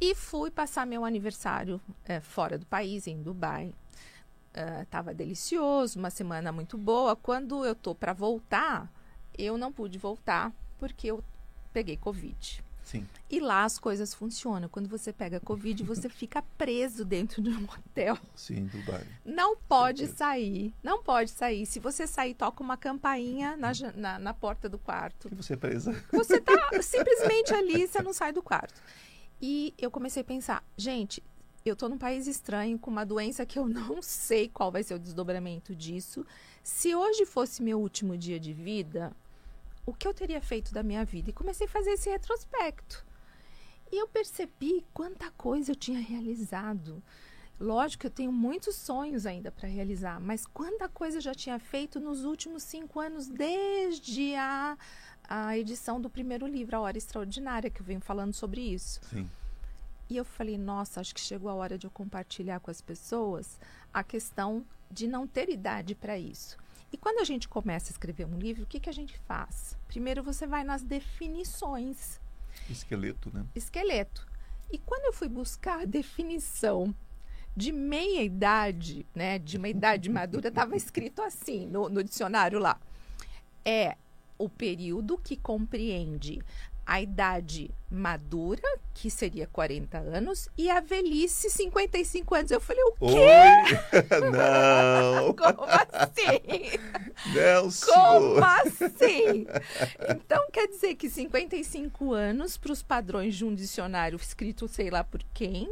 E 0.00 0.14
fui 0.14 0.50
passar 0.50 0.86
meu 0.86 1.04
aniversário 1.04 1.80
eh, 2.04 2.20
fora 2.20 2.58
do 2.58 2.66
país, 2.66 3.06
em 3.06 3.22
Dubai. 3.22 3.72
Estava 4.82 5.12
delicioso, 5.12 5.98
uma 5.98 6.10
semana 6.10 6.52
muito 6.52 6.78
boa. 6.78 7.16
Quando 7.16 7.64
eu 7.64 7.74
tô 7.74 7.92
para 7.94 8.12
voltar, 8.12 8.88
eu 9.36 9.58
não 9.58 9.72
pude 9.72 9.98
voltar 9.98 10.52
porque 10.78 11.08
eu 11.08 11.24
peguei 11.72 11.96
Covid. 11.96 12.62
Sim. 12.84 13.04
E 13.30 13.40
lá 13.40 13.64
as 13.64 13.78
coisas 13.80 14.14
funcionam. 14.14 14.68
Quando 14.68 14.88
você 14.88 15.12
pega 15.12 15.40
Covid, 15.40 15.82
você 15.82 16.06
fica 16.10 16.40
preso 16.56 17.04
dentro 17.04 17.42
de 17.42 17.48
um 17.50 17.64
hotel. 17.64 18.16
Sim, 18.36 18.66
Dubai. 18.66 19.04
Não 19.24 19.56
pode 19.56 20.00
Certeza. 20.00 20.18
sair. 20.18 20.74
Não 20.84 21.02
pode 21.02 21.30
sair. 21.30 21.66
Se 21.66 21.80
você 21.80 22.06
sair, 22.06 22.34
toca 22.34 22.62
uma 22.62 22.76
campainha 22.76 23.56
na, 23.56 23.72
jan- 23.72 23.94
na, 23.96 24.18
na 24.20 24.34
porta 24.34 24.68
do 24.68 24.78
quarto. 24.78 25.28
E 25.32 25.34
você 25.34 25.54
é 25.54 25.56
presa? 25.56 26.04
Você 26.12 26.40
tá 26.40 26.70
simplesmente 26.82 27.52
ali, 27.54 27.88
você 27.88 28.02
não 28.02 28.12
sai 28.12 28.32
do 28.32 28.42
quarto. 28.42 28.80
E 29.40 29.74
eu 29.78 29.90
comecei 29.90 30.22
a 30.22 30.24
pensar, 30.24 30.64
gente, 30.76 31.22
eu 31.64 31.74
tô 31.74 31.88
num 31.88 31.98
país 31.98 32.26
estranho 32.26 32.78
com 32.78 32.90
uma 32.90 33.06
doença 33.06 33.46
que 33.46 33.58
eu 33.58 33.66
não 33.68 34.02
sei 34.02 34.48
qual 34.48 34.70
vai 34.70 34.82
ser 34.82 34.94
o 34.94 34.98
desdobramento 34.98 35.74
disso. 35.74 36.26
Se 36.62 36.94
hoje 36.94 37.24
fosse 37.24 37.62
meu 37.62 37.80
último 37.80 38.16
dia 38.16 38.38
de 38.38 38.52
vida, 38.52 39.14
o 39.86 39.92
que 39.92 40.06
eu 40.06 40.14
teria 40.14 40.40
feito 40.40 40.72
da 40.72 40.82
minha 40.82 41.04
vida? 41.04 41.30
E 41.30 41.32
comecei 41.32 41.66
a 41.66 41.70
fazer 41.70 41.90
esse 41.90 42.10
retrospecto. 42.10 43.04
E 43.92 43.98
eu 44.00 44.08
percebi 44.08 44.84
quanta 44.92 45.30
coisa 45.32 45.72
eu 45.72 45.76
tinha 45.76 46.00
realizado. 46.00 47.02
Lógico 47.60 48.06
eu 48.06 48.10
tenho 48.10 48.32
muitos 48.32 48.74
sonhos 48.74 49.26
ainda 49.26 49.52
para 49.52 49.68
realizar, 49.68 50.20
mas 50.20 50.44
quanta 50.44 50.88
coisa 50.88 51.18
eu 51.18 51.20
já 51.20 51.34
tinha 51.34 51.58
feito 51.58 52.00
nos 52.00 52.24
últimos 52.24 52.64
cinco 52.64 52.98
anos, 52.98 53.28
desde 53.28 54.34
a, 54.34 54.76
a 55.28 55.56
edição 55.56 56.00
do 56.00 56.10
primeiro 56.10 56.46
livro, 56.46 56.76
A 56.76 56.80
Hora 56.80 56.98
Extraordinária, 56.98 57.70
que 57.70 57.80
eu 57.80 57.86
venho 57.86 58.00
falando 58.00 58.32
sobre 58.32 58.60
isso. 58.60 59.00
Sim. 59.10 59.28
E 60.08 60.16
eu 60.16 60.24
falei, 60.24 60.58
nossa, 60.58 61.00
acho 61.00 61.14
que 61.14 61.20
chegou 61.20 61.50
a 61.50 61.54
hora 61.54 61.78
de 61.78 61.86
eu 61.86 61.90
compartilhar 61.90 62.60
com 62.60 62.70
as 62.70 62.80
pessoas 62.80 63.58
a 63.92 64.04
questão 64.04 64.64
de 64.90 65.08
não 65.08 65.26
ter 65.26 65.48
idade 65.48 65.94
para 65.94 66.18
isso. 66.18 66.58
E 66.92 66.96
quando 66.96 67.20
a 67.20 67.24
gente 67.24 67.48
começa 67.48 67.90
a 67.90 67.92
escrever 67.92 68.26
um 68.26 68.38
livro, 68.38 68.64
o 68.64 68.66
que, 68.66 68.78
que 68.78 68.88
a 68.88 68.92
gente 68.92 69.18
faz? 69.26 69.76
Primeiro 69.88 70.22
você 70.22 70.46
vai 70.46 70.62
nas 70.62 70.82
definições, 70.82 72.20
Esqueleto, 72.70 73.30
né? 73.34 73.44
esqueleto. 73.54 74.26
E 74.70 74.78
quando 74.78 75.06
eu 75.06 75.12
fui 75.12 75.28
buscar 75.28 75.80
a 75.80 75.84
definição 75.84 76.94
de 77.56 77.72
meia 77.72 78.22
idade, 78.22 79.06
né, 79.14 79.38
de 79.38 79.56
uma 79.56 79.68
idade 79.68 80.08
madura, 80.10 80.48
estava 80.48 80.76
escrito 80.76 81.22
assim 81.22 81.66
no, 81.66 81.88
no 81.88 82.02
dicionário 82.02 82.58
lá. 82.58 82.78
É 83.64 83.96
o 84.38 84.48
período 84.48 85.18
que 85.18 85.36
compreende 85.36 86.40
a 86.86 87.00
idade 87.00 87.70
madura, 87.90 88.62
que 88.92 89.10
seria 89.10 89.46
40 89.46 89.96
anos, 89.98 90.48
e 90.56 90.68
a 90.68 90.80
velhice, 90.80 91.48
55 91.48 92.34
anos. 92.34 92.50
Eu 92.50 92.60
falei, 92.60 92.82
o 92.82 92.92
quê? 92.92 93.04
Oi? 93.06 94.20
Não! 94.30 95.32
Como 95.34 95.64
assim? 95.64 96.78
Não, 97.34 97.70
Como 97.94 98.44
assim? 98.44 99.46
Então 100.10 100.46
quer 100.52 100.68
dizer 100.68 100.94
que 100.96 101.08
55 101.08 102.12
anos, 102.12 102.56
para 102.56 102.72
os 102.72 102.82
padrões 102.82 103.34
de 103.34 103.44
um 103.44 103.54
dicionário 103.54 104.16
escrito 104.16 104.68
sei 104.68 104.90
lá 104.90 105.02
por 105.02 105.22
quem, 105.32 105.68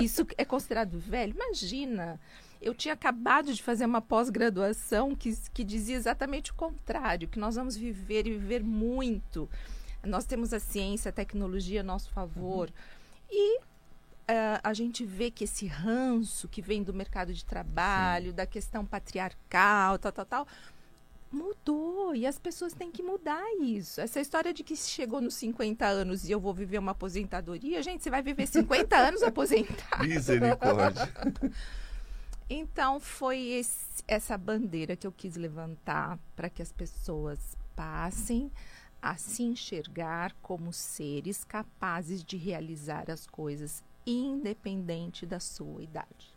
isso 0.00 0.26
é 0.38 0.44
considerado 0.44 0.98
velho? 0.98 1.34
Imagina! 1.34 2.18
Eu 2.60 2.74
tinha 2.74 2.94
acabado 2.94 3.52
de 3.52 3.62
fazer 3.62 3.84
uma 3.84 4.00
pós-graduação 4.00 5.14
que, 5.14 5.34
que 5.52 5.62
dizia 5.62 5.96
exatamente 5.96 6.50
o 6.50 6.54
contrário, 6.54 7.28
que 7.28 7.38
nós 7.38 7.56
vamos 7.56 7.76
viver 7.76 8.26
e 8.26 8.32
viver 8.32 8.62
muito. 8.62 9.48
Nós 10.04 10.24
temos 10.24 10.52
a 10.52 10.60
ciência, 10.60 11.08
a 11.08 11.12
tecnologia 11.12 11.80
a 11.80 11.84
nosso 11.84 12.10
favor. 12.10 12.70
E 13.30 13.60
eh, 14.28 14.60
a 14.62 14.72
gente 14.72 15.04
vê 15.04 15.30
que 15.30 15.44
esse 15.44 15.66
ranço 15.66 16.48
que 16.48 16.62
vem 16.62 16.82
do 16.82 16.92
mercado 16.92 17.32
de 17.32 17.44
trabalho, 17.44 18.32
da 18.32 18.46
questão 18.46 18.84
patriarcal, 18.84 19.98
tal, 19.98 20.12
tal, 20.12 20.26
tal, 20.26 20.48
mudou. 21.30 22.14
E 22.14 22.26
as 22.26 22.38
pessoas 22.38 22.72
têm 22.72 22.90
que 22.90 23.02
mudar 23.02 23.44
isso. 23.60 24.00
Essa 24.00 24.20
história 24.20 24.52
de 24.52 24.64
que 24.64 24.76
chegou 24.76 25.20
nos 25.20 25.34
50 25.34 25.86
anos 25.86 26.28
e 26.28 26.32
eu 26.32 26.40
vou 26.40 26.54
viver 26.54 26.78
uma 26.78 26.92
aposentadoria, 26.92 27.82
gente, 27.82 28.02
você 28.02 28.10
vai 28.10 28.22
viver 28.22 28.46
50 28.46 28.96
anos 28.96 29.22
aposentado. 29.24 30.06
Misericórdia. 30.06 31.12
Então 32.48 33.00
foi 33.00 33.38
esse- 33.40 34.02
essa 34.06 34.38
bandeira 34.38 34.94
que 34.96 35.06
eu 35.06 35.12
quis 35.12 35.36
levantar 35.36 36.18
para 36.36 36.48
que 36.48 36.62
as 36.62 36.70
pessoas 36.72 37.56
passem 37.74 38.50
a 39.02 39.16
se 39.16 39.42
enxergar 39.42 40.32
como 40.42 40.72
seres 40.72 41.44
capazes 41.44 42.22
de 42.24 42.36
realizar 42.36 43.10
as 43.10 43.26
coisas 43.26 43.82
independente 44.06 45.26
da 45.26 45.40
sua 45.40 45.82
idade. 45.82 46.34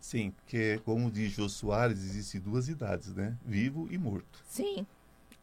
Sim, 0.00 0.30
porque 0.32 0.80
como 0.84 1.10
diz 1.10 1.32
Jô 1.32 1.48
Soares, 1.48 1.98
existem 2.02 2.40
duas 2.40 2.68
idades, 2.68 3.14
né? 3.14 3.36
Vivo 3.44 3.88
e 3.90 3.96
morto. 3.98 4.44
Sim. 4.48 4.86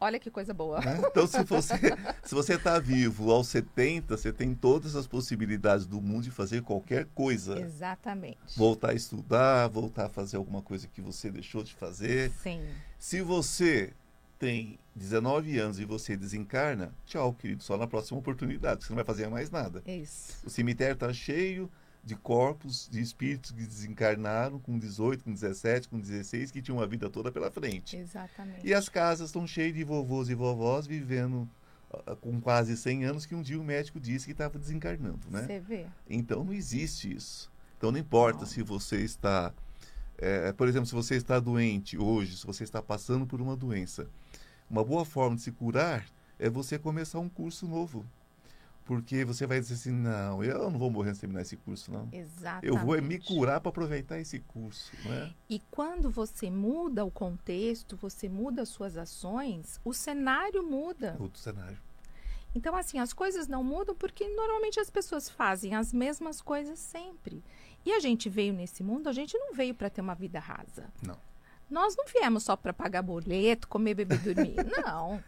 Olha 0.04 0.18
que 0.18 0.30
coisa 0.30 0.52
boa. 0.52 0.80
né? 0.80 1.00
Então, 1.10 1.26
se 1.26 1.42
você 1.44 1.74
se 2.22 2.34
você 2.34 2.54
está 2.56 2.78
vivo 2.78 3.30
aos 3.30 3.48
70, 3.48 4.16
você 4.18 4.30
tem 4.30 4.54
todas 4.54 4.94
as 4.94 5.06
possibilidades 5.06 5.86
do 5.86 5.98
mundo 5.98 6.24
de 6.24 6.30
fazer 6.30 6.60
qualquer 6.62 7.06
coisa. 7.14 7.58
Exatamente. 7.58 8.36
Voltar 8.54 8.90
a 8.90 8.94
estudar, 8.94 9.66
voltar 9.68 10.06
a 10.06 10.08
fazer 10.10 10.36
alguma 10.36 10.60
coisa 10.60 10.86
que 10.86 11.00
você 11.00 11.30
deixou 11.30 11.62
de 11.62 11.74
fazer. 11.74 12.30
Sim. 12.42 12.62
Se 12.98 13.22
você 13.22 13.94
tem 14.38 14.78
19 14.94 15.58
anos 15.58 15.80
e 15.80 15.86
você 15.86 16.18
desencarna, 16.18 16.92
tchau, 17.06 17.32
querido, 17.32 17.62
só 17.62 17.78
na 17.78 17.86
próxima 17.86 18.18
oportunidade, 18.18 18.84
você 18.84 18.90
não 18.90 18.96
vai 18.96 19.04
fazer 19.06 19.26
mais 19.28 19.50
nada. 19.50 19.82
Isso. 19.86 20.46
O 20.46 20.50
cemitério 20.50 20.92
está 20.92 21.10
cheio 21.14 21.70
de 22.04 22.14
corpos, 22.14 22.88
de 22.90 23.00
espíritos 23.00 23.50
que 23.50 23.64
desencarnaram 23.64 24.58
com 24.58 24.78
18, 24.78 25.24
com 25.24 25.32
17, 25.32 25.88
com 25.88 25.98
16, 25.98 26.50
que 26.50 26.60
tinham 26.60 26.78
uma 26.78 26.86
vida 26.86 27.08
toda 27.08 27.32
pela 27.32 27.50
frente. 27.50 27.96
Exatamente. 27.96 28.66
E 28.66 28.74
as 28.74 28.88
casas 28.88 29.30
estão 29.30 29.46
cheias 29.46 29.74
de 29.74 29.82
vovôs 29.82 30.28
e 30.28 30.34
vovós 30.34 30.86
vivendo 30.86 31.48
ah, 31.90 32.14
com 32.16 32.40
quase 32.40 32.76
100 32.76 33.04
anos 33.04 33.26
que 33.26 33.34
um 33.34 33.40
dia 33.40 33.58
o 33.58 33.64
médico 33.64 33.98
disse 33.98 34.26
que 34.26 34.32
estava 34.32 34.58
desencarnando, 34.58 35.30
né? 35.30 35.42
Você 35.42 35.58
vê. 35.60 35.86
Então 36.08 36.44
não 36.44 36.52
existe 36.52 37.14
isso. 37.14 37.50
Então 37.78 37.90
não 37.90 37.98
importa 37.98 38.40
Não. 38.40 38.46
se 38.46 38.62
você 38.62 39.00
está, 39.00 39.52
é, 40.18 40.52
por 40.52 40.68
exemplo, 40.68 40.86
se 40.86 40.94
você 40.94 41.16
está 41.16 41.40
doente 41.40 41.96
hoje, 41.96 42.36
se 42.36 42.46
você 42.46 42.64
está 42.64 42.82
passando 42.82 43.26
por 43.26 43.40
uma 43.40 43.56
doença, 43.56 44.06
uma 44.68 44.84
boa 44.84 45.04
forma 45.04 45.36
de 45.36 45.42
se 45.42 45.52
curar 45.52 46.04
é 46.38 46.50
você 46.50 46.78
começar 46.78 47.18
um 47.18 47.28
curso 47.28 47.66
novo. 47.66 48.04
Porque 48.84 49.24
você 49.24 49.46
vai 49.46 49.60
dizer 49.60 49.74
assim, 49.74 49.90
não, 49.90 50.44
eu 50.44 50.70
não 50.70 50.78
vou 50.78 50.90
morrer 50.90 51.12
de 51.12 51.20
terminar 51.20 51.40
esse 51.40 51.56
curso, 51.56 51.90
não. 51.90 52.08
Exatamente. 52.12 52.66
Eu 52.66 52.76
vou 52.76 52.94
é 52.94 53.00
me 53.00 53.18
curar 53.18 53.58
para 53.60 53.70
aproveitar 53.70 54.20
esse 54.20 54.40
curso, 54.40 54.92
né? 55.08 55.32
E 55.48 55.60
quando 55.70 56.10
você 56.10 56.50
muda 56.50 57.02
o 57.02 57.10
contexto, 57.10 57.96
você 57.96 58.28
muda 58.28 58.62
as 58.62 58.68
suas 58.68 58.98
ações, 58.98 59.80
o 59.82 59.94
cenário 59.94 60.62
muda. 60.62 61.16
Outro 61.18 61.40
cenário. 61.40 61.78
Então, 62.54 62.76
assim, 62.76 62.98
as 62.98 63.12
coisas 63.12 63.48
não 63.48 63.64
mudam 63.64 63.94
porque 63.96 64.28
normalmente 64.28 64.78
as 64.78 64.90
pessoas 64.90 65.28
fazem 65.28 65.74
as 65.74 65.92
mesmas 65.92 66.40
coisas 66.40 66.78
sempre. 66.78 67.42
E 67.84 67.92
a 67.92 68.00
gente 68.00 68.28
veio 68.28 68.52
nesse 68.52 68.82
mundo, 68.82 69.08
a 69.08 69.12
gente 69.12 69.36
não 69.36 69.54
veio 69.54 69.74
para 69.74 69.90
ter 69.90 70.02
uma 70.02 70.14
vida 70.14 70.38
rasa. 70.38 70.92
Não. 71.02 71.18
Nós 71.68 71.96
não 71.96 72.04
viemos 72.06 72.44
só 72.44 72.54
para 72.54 72.72
pagar 72.72 73.02
boleto, 73.02 73.66
comer, 73.66 73.94
beber, 73.94 74.18
dormir. 74.18 74.54
não. 74.84 75.22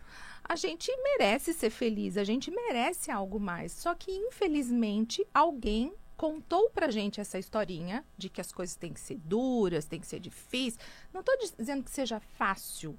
A 0.49 0.55
gente 0.57 0.91
merece 1.03 1.53
ser 1.53 1.71
feliz, 1.71 2.17
a 2.17 2.25
gente 2.25 2.51
merece 2.51 3.11
algo 3.11 3.41
mais. 3.41 3.73
Só 3.73 3.95
que, 3.95 4.11
infelizmente, 4.13 5.27
alguém 5.35 5.93
contou 6.17 6.71
pra 6.71 6.91
gente 6.91 7.21
essa 7.21 7.39
historinha 7.39 8.05
de 8.17 8.29
que 8.29 8.41
as 8.41 8.53
coisas 8.53 8.75
têm 8.77 8.93
que 8.93 9.01
ser 9.01 9.19
duras, 9.19 9.85
têm 9.87 10.01
que 10.01 10.07
ser 10.07 10.21
difíceis. 10.21 10.79
Não 11.13 11.21
estou 11.21 11.37
dizendo 11.59 11.83
que 11.83 11.91
seja 11.91 12.21
fácil, 12.21 12.97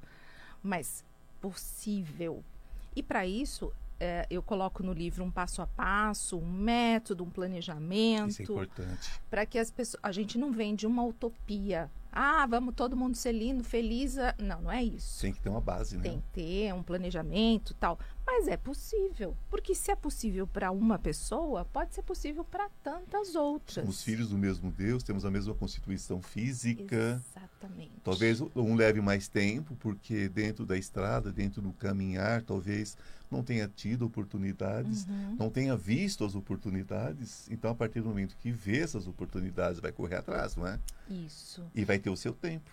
mas 0.61 1.03
possível. 1.41 2.43
E 2.95 3.01
para 3.01 3.25
isso, 3.25 3.71
é, 3.99 4.27
eu 4.29 4.43
coloco 4.43 4.83
no 4.83 4.93
livro 4.93 5.23
um 5.23 5.31
passo 5.31 5.61
a 5.61 5.67
passo, 5.67 6.37
um 6.37 6.51
método, 6.51 7.23
um 7.23 7.27
Isso 7.27 7.31
é 7.31 7.35
planejamento, 7.35 8.41
importante. 8.41 9.21
para 9.29 9.45
que 9.45 9.57
as 9.57 9.71
pessoas. 9.71 9.99
A 10.03 10.11
gente 10.11 10.37
não 10.37 10.51
vende 10.51 10.85
uma 10.85 11.03
utopia. 11.03 11.89
Ah, 12.19 12.47
vamos 12.47 12.73
todo 12.73 12.97
mundo 12.97 13.15
ser 13.15 13.31
lindo, 13.31 13.63
feliz. 13.63 14.17
ah, 14.17 14.33
Não, 14.39 14.59
não 14.63 14.71
é 14.71 14.83
isso. 14.83 15.21
Tem 15.21 15.31
que 15.31 15.39
ter 15.39 15.49
uma 15.49 15.61
base, 15.61 15.97
né? 15.97 16.01
Tem 16.03 16.19
que 16.19 16.27
ter 16.33 16.73
um 16.73 16.81
planejamento 16.81 17.75
tal. 17.75 17.99
Mas 18.25 18.47
é 18.47 18.57
possível. 18.57 19.37
Porque 19.51 19.75
se 19.75 19.91
é 19.91 19.95
possível 19.95 20.47
para 20.47 20.71
uma 20.71 20.97
pessoa, 20.97 21.63
pode 21.65 21.93
ser 21.93 22.01
possível 22.01 22.43
para 22.43 22.69
tantas 22.81 23.35
outras. 23.35 23.83
Somos 23.85 24.01
filhos 24.01 24.29
do 24.29 24.37
mesmo 24.37 24.71
Deus, 24.71 25.03
temos 25.03 25.25
a 25.25 25.29
mesma 25.31 25.53
constituição 25.53 26.19
física. 26.19 27.21
Exatamente. 27.35 27.91
Talvez 28.03 28.41
um 28.41 28.73
leve 28.75 28.99
mais 28.99 29.27
tempo, 29.27 29.75
porque 29.75 30.27
dentro 30.27 30.65
da 30.65 30.75
estrada, 30.75 31.31
dentro 31.31 31.61
do 31.61 31.71
caminhar, 31.71 32.41
talvez 32.41 32.97
não 33.29 33.43
tenha 33.43 33.67
tido 33.67 34.05
oportunidades, 34.05 35.05
Uhum. 35.07 35.35
não 35.39 35.49
tenha 35.49 35.75
visto 35.75 36.23
as 36.23 36.35
oportunidades. 36.35 37.49
Então, 37.49 37.71
a 37.71 37.75
partir 37.75 38.01
do 38.01 38.09
momento 38.09 38.35
que 38.39 38.51
vê 38.51 38.79
essas 38.79 39.07
oportunidades, 39.07 39.79
vai 39.79 39.91
correr 39.91 40.15
atrás, 40.15 40.55
não 40.55 40.65
é? 40.67 40.79
Isso. 41.09 41.63
E 41.75 41.83
vai 41.83 41.99
ter 41.99 42.09
o 42.09 42.17
seu 42.17 42.33
tempo. 42.33 42.71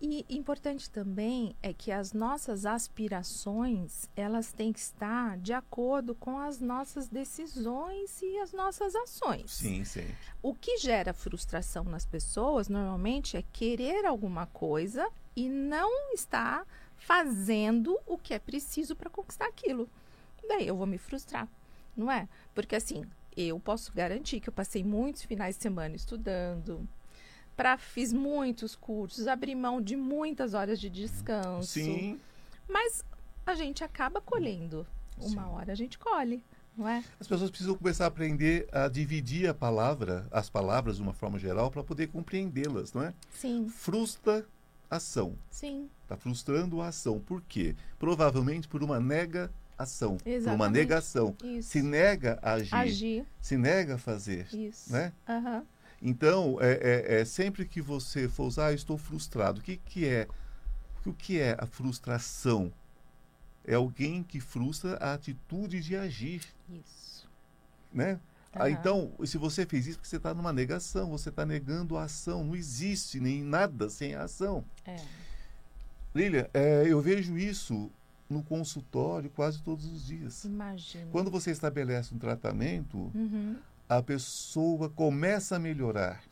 E 0.00 0.26
importante 0.28 0.90
também 0.90 1.54
é 1.62 1.72
que 1.72 1.90
as 1.92 2.12
nossas 2.12 2.66
aspirações, 2.66 4.08
elas 4.16 4.52
têm 4.52 4.72
que 4.72 4.78
estar 4.80 5.38
de 5.38 5.52
acordo 5.52 6.14
com 6.14 6.38
as 6.38 6.60
nossas 6.60 7.08
decisões 7.08 8.20
e 8.20 8.38
as 8.40 8.52
nossas 8.52 8.94
ações. 8.94 9.52
Sim, 9.52 9.84
sim. 9.84 10.06
O 10.42 10.52
que 10.54 10.78
gera 10.78 11.14
frustração 11.14 11.84
nas 11.84 12.04
pessoas, 12.04 12.68
normalmente, 12.68 13.36
é 13.36 13.42
querer 13.52 14.04
alguma 14.04 14.46
coisa 14.46 15.08
e 15.36 15.48
não 15.48 16.12
estar 16.12 16.66
fazendo 17.04 17.98
o 18.06 18.16
que 18.16 18.32
é 18.32 18.38
preciso 18.38 18.96
para 18.96 19.10
conquistar 19.10 19.46
aquilo. 19.46 19.88
Daí 20.48 20.66
eu 20.66 20.76
vou 20.76 20.86
me 20.86 20.96
frustrar, 20.98 21.46
não 21.96 22.10
é? 22.10 22.26
Porque 22.54 22.74
assim, 22.74 23.04
eu 23.36 23.60
posso 23.60 23.92
garantir 23.92 24.40
que 24.40 24.48
eu 24.48 24.52
passei 24.52 24.82
muitos 24.82 25.22
finais 25.22 25.56
de 25.56 25.62
semana 25.62 25.94
estudando, 25.94 26.86
pra, 27.56 27.76
fiz 27.76 28.12
muitos 28.12 28.74
cursos, 28.74 29.26
abri 29.26 29.54
mão 29.54 29.80
de 29.82 29.96
muitas 29.96 30.54
horas 30.54 30.80
de 30.80 30.88
descanso. 30.88 31.68
Sim. 31.68 32.18
Mas 32.68 33.04
a 33.46 33.54
gente 33.54 33.84
acaba 33.84 34.20
colhendo. 34.20 34.86
Uma 35.18 35.28
Sim. 35.44 35.48
hora 35.50 35.72
a 35.72 35.76
gente 35.76 35.96
colhe, 35.98 36.42
não 36.76 36.88
é? 36.88 37.04
As 37.20 37.28
pessoas 37.28 37.48
precisam 37.50 37.76
começar 37.76 38.04
a 38.04 38.08
aprender 38.08 38.66
a 38.72 38.88
dividir 38.88 39.48
a 39.48 39.54
palavra, 39.54 40.26
as 40.30 40.50
palavras 40.50 40.96
de 40.96 41.02
uma 41.02 41.12
forma 41.12 41.38
geral, 41.38 41.70
para 41.70 41.84
poder 41.84 42.08
compreendê-las, 42.08 42.92
não 42.92 43.02
é? 43.02 43.14
Sim, 43.30 43.68
Frustra 43.68 44.44
ação. 44.90 45.36
sim. 45.50 45.88
Está 46.04 46.16
frustrando 46.16 46.80
a 46.80 46.88
ação. 46.88 47.18
Por 47.18 47.42
quê? 47.42 47.74
Provavelmente 47.98 48.68
por 48.68 48.82
uma 48.82 49.00
nega-ação. 49.00 50.16
Por 50.18 50.28
uma 50.28 50.34
Exatamente. 50.36 50.72
negação. 50.72 51.36
Isso. 51.42 51.70
Se 51.70 51.82
nega 51.82 52.38
a 52.42 52.52
agir, 52.52 52.74
Agir, 52.74 53.26
se 53.40 53.56
nega 53.56 53.94
a 53.96 53.98
fazer. 53.98 54.46
isso. 54.54 54.92
Né? 54.92 55.12
Aham. 55.28 55.64
Então, 56.02 56.58
é, 56.60 56.72
é- 57.16 57.20
é 57.20 57.24
sempre 57.24 57.64
que 57.64 57.80
você 57.80 58.28
for 58.28 58.44
usar, 58.44 58.66
ah, 58.66 58.72
estou 58.74 58.98
frustrado. 58.98 59.60
O 59.60 59.64
que, 59.64 59.78
que 59.78 60.06
é? 60.06 60.28
O 61.06 61.12
que 61.12 61.38
é 61.40 61.56
a 61.58 61.64
frustração? 61.66 62.70
É 63.66 63.74
alguém 63.74 64.22
que 64.22 64.40
frustra 64.40 64.96
a 64.96 65.14
atitude 65.14 65.80
de 65.80 65.96
agir, 65.96 66.42
Isso. 66.68 67.26
né? 67.92 68.20
Ah, 68.52 68.68
então, 68.70 69.10
se 69.24 69.36
você 69.38 69.64
fez 69.66 69.86
isso, 69.86 69.98
porque 69.98 70.08
você 70.08 70.16
está 70.16 70.32
numa 70.34 70.52
negação, 70.52 71.10
você 71.10 71.28
está 71.30 71.44
negando 71.46 71.96
a 71.96 72.04
ação. 72.04 72.44
Não 72.44 72.54
existe 72.54 73.18
nem 73.18 73.42
nada 73.42 73.88
sem 73.88 74.14
a 74.14 74.24
ação. 74.24 74.64
É. 74.84 74.96
Lília, 76.14 76.48
é, 76.54 76.84
eu 76.86 77.00
vejo 77.00 77.36
isso 77.36 77.90
no 78.28 78.42
consultório 78.42 79.28
quase 79.30 79.62
todos 79.62 79.84
os 79.86 80.06
dias. 80.06 80.44
Imagina. 80.44 81.06
Quando 81.10 81.30
você 81.30 81.50
estabelece 81.50 82.14
um 82.14 82.18
tratamento, 82.18 83.10
Uhum. 83.14 83.56
a 83.88 84.02
pessoa 84.02 84.88
começa 84.88 85.56
a 85.56 85.58
melhorar. 85.58 86.22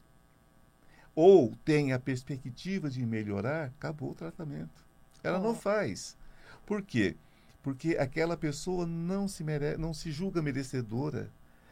Ou 1.15 1.55
tem 1.65 1.93
a 1.93 1.99
perspectiva 1.99 2.89
de 2.89 3.05
melhorar, 3.05 3.67
acabou 3.67 4.13
o 4.13 4.15
tratamento. 4.15 4.83
Ela 5.23 5.39
Ó. 5.39 5.43
não 5.43 5.55
faz. 5.55 6.17
Por 6.65 6.81
quê? 6.83 7.17
Porque 7.63 7.97
aquela 7.99 8.37
pessoa 8.37 8.87
não 8.87 9.29
se, 9.29 9.45
mere... 9.45 9.77
não 9.77 9.93
se 9.93 10.11
julga 10.11 10.41
merecedora, 10.41 11.31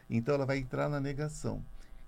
então 0.09 0.35
ela 0.35 0.45
vai 0.45 0.57
entrar 0.59 0.87
na 0.87 0.99
negação. 0.99 1.63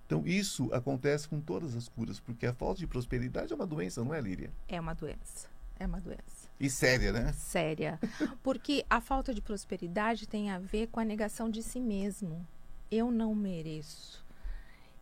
Então, 0.06 0.22
isso 0.26 0.72
acontece 0.72 1.26
com 1.26 1.40
todas 1.40 1.74
as 1.74 1.88
curas, 1.88 2.20
porque 2.20 2.46
a 2.46 2.52
falta 2.52 2.78
de 2.78 2.86
prosperidade 2.86 3.52
é 3.52 3.56
uma 3.56 3.66
doença, 3.66 4.04
não 4.04 4.14
é, 4.14 4.20
Líria? 4.20 4.50
É 4.68 4.78
uma 4.78 4.94
doença. 4.94 5.48
É 5.78 5.86
uma 5.86 6.00
doença. 6.00 6.48
E 6.58 6.70
séria, 6.70 7.12
né? 7.12 7.32
Séria. 7.32 7.98
Porque 8.42 8.84
a 8.88 9.00
falta 9.00 9.34
de 9.34 9.40
prosperidade 9.40 10.26
tem 10.26 10.50
a 10.50 10.58
ver 10.58 10.86
com 10.88 11.00
a 11.00 11.04
negação 11.04 11.50
de 11.50 11.62
si 11.62 11.80
mesmo. 11.80 12.46
Eu 12.90 13.10
não 13.10 13.34
mereço. 13.34 14.24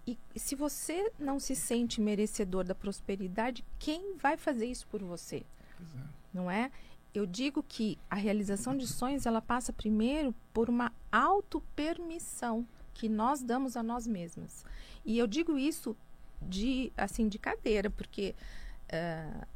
E 0.07 0.19
se 0.35 0.55
você 0.55 1.13
não 1.19 1.39
se 1.39 1.55
sente 1.55 2.01
merecedor 2.01 2.65
da 2.65 2.75
prosperidade, 2.75 3.65
quem 3.79 4.17
vai 4.17 4.37
fazer 4.37 4.67
isso 4.67 4.87
por 4.89 5.03
você? 5.03 5.45
É. 5.81 6.01
Não 6.33 6.51
é? 6.51 6.71
Eu 7.15 7.27
digo 7.27 7.63
que 7.63 7.99
a 8.11 8.17
realização 8.17 8.77
de 8.77 8.87
sonhos 8.87 9.27
ela 9.27 9.43
passa 9.43 9.73
primeiro 9.73 10.35
por 10.53 10.71
uma 10.71 10.93
auto-permissão 11.11 12.67
que 12.95 13.09
nós 13.09 13.43
damos 13.43 13.77
a 13.77 13.83
nós 13.83 14.07
mesmas. 14.07 14.65
E 15.05 15.19
eu 15.19 15.27
digo 15.27 15.59
isso 15.59 15.97
de 16.41 16.93
assim 16.97 17.29
de 17.29 17.39
cadeira, 17.39 17.91
porque 17.91 18.35
uh, 18.89 19.47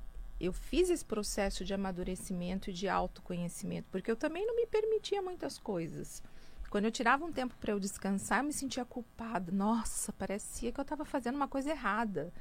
eu 0.41 0.53
fiz 0.53 0.91
esse 0.91 1.05
processo 1.05 1.65
de 1.65 1.73
amadurecimento 1.73 2.71
e 2.71 2.73
de 2.73 2.89
autoconhecimento, 2.89 3.89
porque 3.91 4.11
eu 4.11 4.17
também 4.17 4.47
não 4.47 4.55
me 4.55 4.67
permitia 4.67 5.23
muitas 5.23 5.59
coisas. 5.59 6.23
Quando 6.69 6.85
eu 6.85 6.91
tirava 6.91 7.25
um 7.25 7.33
tempo 7.33 7.55
para 7.61 7.73
eu 7.73 7.81
descansar, 7.81 8.41
eu 8.41 8.45
me 8.45 8.53
sentia 8.53 8.85
culpada. 8.85 9.51
Nossa, 9.53 10.13
parecia 10.13 10.73
que 10.73 10.79
eu 10.79 10.83
estava 10.83 11.05
fazendo 11.05 11.37
uma 11.37 11.49
coisa 11.49 11.71
errada. 11.71 12.33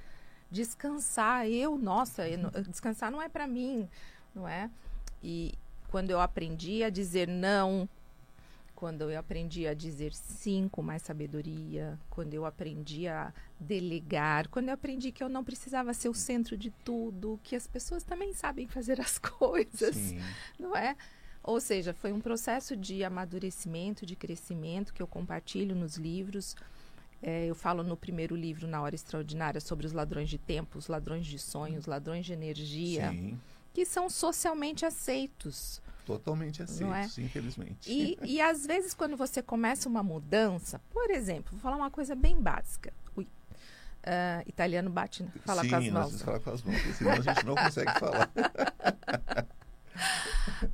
Descansar, 0.51 1.47
eu, 1.47 1.77
nossa, 1.77 2.27
eu, 2.27 2.49
descansar 2.67 3.11
não 3.11 3.21
é 3.21 3.29
para 3.29 3.47
mim, 3.47 3.87
não 4.33 4.47
é? 4.47 4.69
E 5.23 5.53
quando 5.89 6.11
eu 6.11 6.19
aprendi 6.19 6.83
a 6.83 6.89
dizer 6.89 7.27
não, 7.27 7.87
quando 8.75 9.09
eu 9.09 9.17
aprendi 9.17 9.65
a 9.65 9.73
dizer 9.73 10.13
sim 10.13 10.67
com 10.69 10.81
mais 10.81 11.01
sabedoria, 11.01 11.97
quando 12.09 12.33
eu 12.33 12.45
aprendi 12.45 13.07
a 13.07 13.33
delegar, 13.59 14.49
quando 14.49 14.67
eu 14.67 14.73
aprendi 14.73 15.11
que 15.11 15.23
eu 15.23 15.29
não 15.29 15.43
precisava 15.43 15.93
ser 15.93 16.09
o 16.09 16.13
centro 16.13 16.57
de 16.57 16.69
tudo, 16.83 17.39
que 17.41 17.55
as 17.55 17.65
pessoas 17.65 18.03
também 18.03 18.33
sabem 18.33 18.67
fazer 18.67 18.99
as 18.99 19.17
coisas, 19.17 19.95
sim. 19.95 20.19
não 20.59 20.75
é? 20.75 20.95
Ou 21.41 21.61
seja, 21.61 21.93
foi 21.93 22.11
um 22.11 22.19
processo 22.19 22.75
de 22.75 23.03
amadurecimento, 23.03 24.05
de 24.05 24.15
crescimento 24.15 24.93
que 24.93 25.01
eu 25.01 25.07
compartilho 25.07 25.75
nos 25.75 25.95
livros. 25.95 26.55
É, 27.21 27.45
eu 27.45 27.55
falo 27.55 27.83
no 27.83 27.95
primeiro 27.95 28.35
livro, 28.35 28.67
Na 28.67 28.81
Hora 28.81 28.95
Extraordinária, 28.95 29.61
sobre 29.61 29.85
os 29.85 29.93
ladrões 29.93 30.29
de 30.29 30.37
tempo, 30.37 30.77
os 30.77 30.87
ladrões 30.87 31.25
de 31.25 31.39
sonhos, 31.39 31.85
ladrões 31.85 32.25
de 32.25 32.33
energia, 32.33 33.11
sim. 33.11 33.39
que 33.73 33.85
são 33.85 34.09
socialmente 34.09 34.85
aceitos 34.85 35.81
totalmente 36.05 36.61
aceitos, 36.61 37.17
é? 37.17 37.21
infelizmente. 37.21 37.91
E, 37.91 38.17
e 38.23 38.39
às 38.39 38.65
vezes 38.65 38.93
quando 38.93 39.17
você 39.17 39.41
começa 39.41 39.89
uma 39.89 40.03
mudança, 40.03 40.79
por 40.91 41.09
exemplo, 41.09 41.51
vou 41.51 41.59
falar 41.59 41.75
uma 41.75 41.91
coisa 41.91 42.15
bem 42.15 42.39
básica. 42.39 42.93
Ui. 43.15 43.25
Uh, 43.25 44.47
italiano 44.47 44.89
bate, 44.89 45.25
fala 45.43 45.63
Sim, 45.63 45.69
com 45.69 45.75
as 45.75 45.89
mãos. 45.89 46.11
Sim, 46.11 46.17
fala 46.19 46.39
com 46.39 46.49
as 46.51 46.61
mãos, 46.61 46.77
senão 46.95 47.11
a 47.11 47.21
gente 47.21 47.45
não 47.45 47.55
consegue 47.55 47.99
falar. 47.99 48.31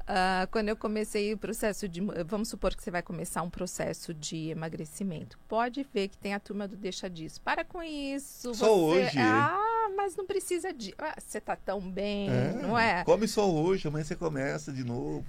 Uh, 0.02 0.48
quando 0.52 0.68
eu 0.68 0.76
comecei 0.76 1.34
o 1.34 1.38
processo 1.38 1.88
de. 1.88 2.02
Vamos 2.26 2.50
supor 2.50 2.76
que 2.76 2.84
você 2.84 2.92
vai 2.92 3.02
começar 3.02 3.42
um 3.42 3.50
processo 3.50 4.14
de 4.14 4.50
emagrecimento. 4.50 5.40
Pode 5.48 5.88
ver 5.94 6.10
que 6.10 6.18
tem 6.18 6.34
a 6.34 6.42
turma 6.42 6.68
do 6.68 6.76
deixa 6.76 7.10
disso. 7.10 7.40
Para 7.42 7.64
com 7.64 7.82
isso. 7.82 8.54
Só 8.54 8.66
você, 8.66 9.06
hoje. 9.06 9.18
Ah, 9.18 9.71
mas 9.96 10.16
não 10.16 10.26
precisa 10.26 10.74
de. 10.74 10.94
Ah, 10.98 11.16
você 11.20 11.40
tá 11.40 11.56
tão 11.56 11.80
bem, 11.80 12.30
é, 12.30 12.54
não 12.62 12.78
é? 12.78 13.04
Come 13.04 13.28
só 13.28 13.50
hoje, 13.50 13.88
amanhã 13.88 14.04
você 14.04 14.16
começa 14.16 14.72
de 14.72 14.84
novo. 14.84 15.26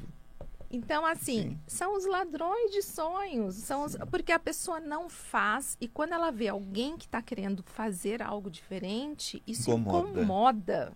Então, 0.71 1.05
assim, 1.05 1.51
Sim. 1.51 1.59
são 1.67 1.95
os 1.97 2.07
ladrões 2.07 2.71
de 2.71 2.81
sonhos. 2.83 3.57
São 3.57 3.85
os, 3.85 3.95
porque 4.11 4.33
a 4.33 4.39
pessoa 4.39 4.81
não 4.81 5.09
faz 5.11 5.77
e 5.79 5.87
quando 5.87 6.15
ela 6.15 6.31
vê 6.31 6.49
alguém 6.49 6.97
que 6.97 7.05
está 7.05 7.21
querendo 7.21 7.63
fazer 7.63 8.23
algo 8.23 8.51
diferente, 8.51 9.43
isso 9.47 9.71
incomoda. 9.71 10.09
incomoda. 10.09 10.93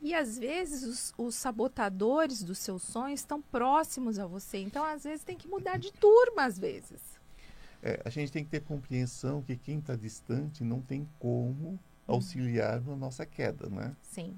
E 0.00 0.14
às 0.14 0.38
vezes 0.38 0.84
os, 0.84 1.14
os, 1.18 1.34
sabotadores 1.34 2.42
dos 2.42 2.58
seus 2.58 2.82
sonhos 2.82 3.20
estão 3.20 3.42
próximos 3.42 4.18
a 4.18 4.26
você. 4.26 4.58
Então, 4.58 4.84
às 4.84 5.04
vezes, 5.04 5.24
tem 5.24 5.36
que 5.36 5.46
mudar 5.46 5.76
de 5.76 5.92
turma, 5.92 6.44
às 6.44 6.58
vezes. 6.58 7.00
É, 7.82 8.00
a 8.04 8.08
gente 8.08 8.30
tem 8.32 8.44
que 8.44 8.50
ter 8.50 8.60
compreensão 8.60 9.42
que 9.42 9.56
quem 9.56 9.78
está 9.78 9.96
distante 9.96 10.62
não 10.62 10.80
tem 10.80 11.06
como 11.18 11.78
auxiliar 12.10 12.80
na 12.80 12.96
nossa 12.96 13.24
queda, 13.24 13.68
né? 13.68 13.94
Sim. 14.02 14.36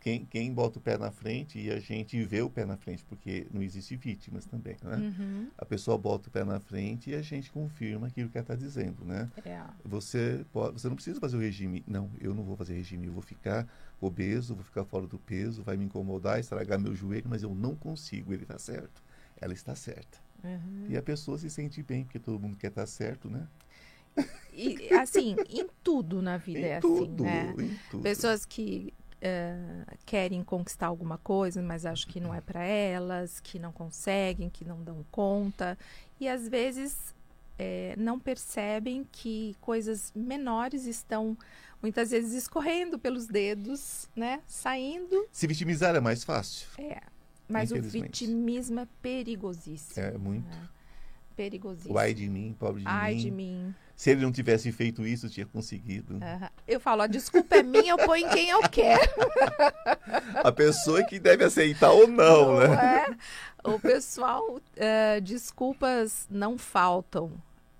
Quem, 0.00 0.24
quem 0.24 0.52
bota 0.52 0.78
o 0.78 0.80
pé 0.82 0.96
na 0.96 1.10
frente 1.10 1.58
e 1.58 1.70
a 1.70 1.78
gente 1.78 2.22
vê 2.24 2.40
o 2.40 2.48
pé 2.48 2.64
na 2.64 2.76
frente, 2.78 3.04
porque 3.04 3.46
não 3.52 3.62
existe 3.62 3.94
vítimas 3.96 4.46
também, 4.46 4.74
né? 4.82 4.96
Uhum. 4.96 5.50
A 5.58 5.64
pessoa 5.66 5.98
bota 5.98 6.28
o 6.28 6.32
pé 6.32 6.42
na 6.42 6.58
frente 6.58 7.10
e 7.10 7.14
a 7.14 7.20
gente 7.20 7.50
confirma 7.50 8.06
aquilo 8.06 8.30
que 8.30 8.38
ela 8.38 8.42
está 8.42 8.54
dizendo, 8.54 9.04
né? 9.04 9.30
É. 9.44 9.62
Você, 9.84 10.42
pode, 10.50 10.80
você 10.80 10.88
não 10.88 10.94
precisa 10.94 11.20
fazer 11.20 11.36
o 11.36 11.40
regime. 11.40 11.84
Não, 11.86 12.10
eu 12.18 12.34
não 12.34 12.42
vou 12.42 12.56
fazer 12.56 12.74
regime, 12.74 13.08
eu 13.08 13.12
vou 13.12 13.22
ficar 13.22 13.68
obeso, 14.00 14.54
vou 14.54 14.64
ficar 14.64 14.86
fora 14.86 15.06
do 15.06 15.18
peso, 15.18 15.62
vai 15.62 15.76
me 15.76 15.84
incomodar, 15.84 16.40
estragar 16.40 16.78
meu 16.78 16.94
joelho, 16.94 17.26
mas 17.28 17.42
eu 17.42 17.54
não 17.54 17.74
consigo, 17.74 18.32
ele 18.32 18.44
está 18.44 18.58
certo. 18.58 19.02
Ela 19.38 19.52
está 19.52 19.74
certa. 19.74 20.18
Uhum. 20.42 20.86
E 20.88 20.96
a 20.96 21.02
pessoa 21.02 21.36
se 21.36 21.50
sente 21.50 21.82
bem, 21.82 22.04
porque 22.04 22.18
todo 22.18 22.40
mundo 22.40 22.56
quer 22.56 22.68
estar 22.68 22.82
tá 22.82 22.86
certo, 22.86 23.28
né? 23.28 23.46
E, 24.52 24.92
assim, 24.94 25.36
em 25.48 25.66
tudo 25.82 26.20
na 26.20 26.36
vida 26.36 26.58
em 26.58 26.64
é 26.64 26.80
tudo, 26.80 27.24
assim, 27.24 27.32
né? 27.32 27.54
Em 27.58 27.78
tudo. 27.90 28.02
Pessoas 28.02 28.44
que 28.44 28.92
uh, 29.16 29.96
querem 30.04 30.42
conquistar 30.42 30.88
alguma 30.88 31.18
coisa, 31.18 31.62
mas 31.62 31.86
acham 31.86 32.10
que 32.10 32.20
não 32.20 32.34
é 32.34 32.40
para 32.40 32.62
elas, 32.62 33.40
que 33.40 33.58
não 33.58 33.72
conseguem, 33.72 34.50
que 34.50 34.64
não 34.64 34.82
dão 34.82 35.04
conta. 35.10 35.78
E 36.18 36.28
às 36.28 36.48
vezes 36.48 37.14
é, 37.58 37.94
não 37.98 38.18
percebem 38.18 39.06
que 39.12 39.54
coisas 39.60 40.12
menores 40.16 40.86
estão 40.86 41.36
muitas 41.82 42.10
vezes 42.10 42.32
escorrendo 42.32 42.98
pelos 42.98 43.26
dedos, 43.26 44.08
né? 44.16 44.40
Saindo. 44.46 45.26
Se 45.30 45.46
vitimizar 45.46 45.94
é 45.94 46.00
mais 46.00 46.24
fácil. 46.24 46.68
É. 46.78 47.00
Mas 47.48 47.70
o 47.72 47.82
vitimismo 47.82 48.80
é 48.80 48.88
perigosíssimo. 49.02 50.06
É 50.06 50.16
muito. 50.16 50.48
Né? 50.48 50.68
Perigosíssimo. 51.36 51.94
O 51.94 51.98
ai 51.98 52.14
de 52.14 52.28
mim, 52.28 52.54
pobre 52.58 52.82
de 52.82 52.88
ai 52.88 53.14
mim. 53.14 53.18
Ai 53.18 53.24
de 53.24 53.30
mim. 53.30 53.74
Se 54.00 54.08
ele 54.08 54.22
não 54.22 54.32
tivesse 54.32 54.72
feito 54.72 55.06
isso, 55.06 55.28
tinha 55.28 55.44
conseguido. 55.44 56.14
Uhum. 56.14 56.48
Eu 56.66 56.80
falo, 56.80 57.02
a 57.02 57.06
desculpa 57.06 57.56
é 57.56 57.62
minha, 57.62 57.90
eu 57.90 57.98
ponho 57.98 58.30
quem 58.30 58.48
eu 58.48 58.62
quero. 58.62 59.12
a 60.42 60.50
pessoa 60.50 61.04
que 61.04 61.20
deve 61.20 61.44
aceitar 61.44 61.90
ou 61.90 62.08
não, 62.08 62.46
não 62.46 62.60
né? 62.60 63.04
É? 63.10 63.68
O 63.68 63.78
pessoal, 63.78 64.56
uh, 64.56 65.20
desculpas 65.20 66.26
não 66.30 66.56
faltam. 66.56 67.30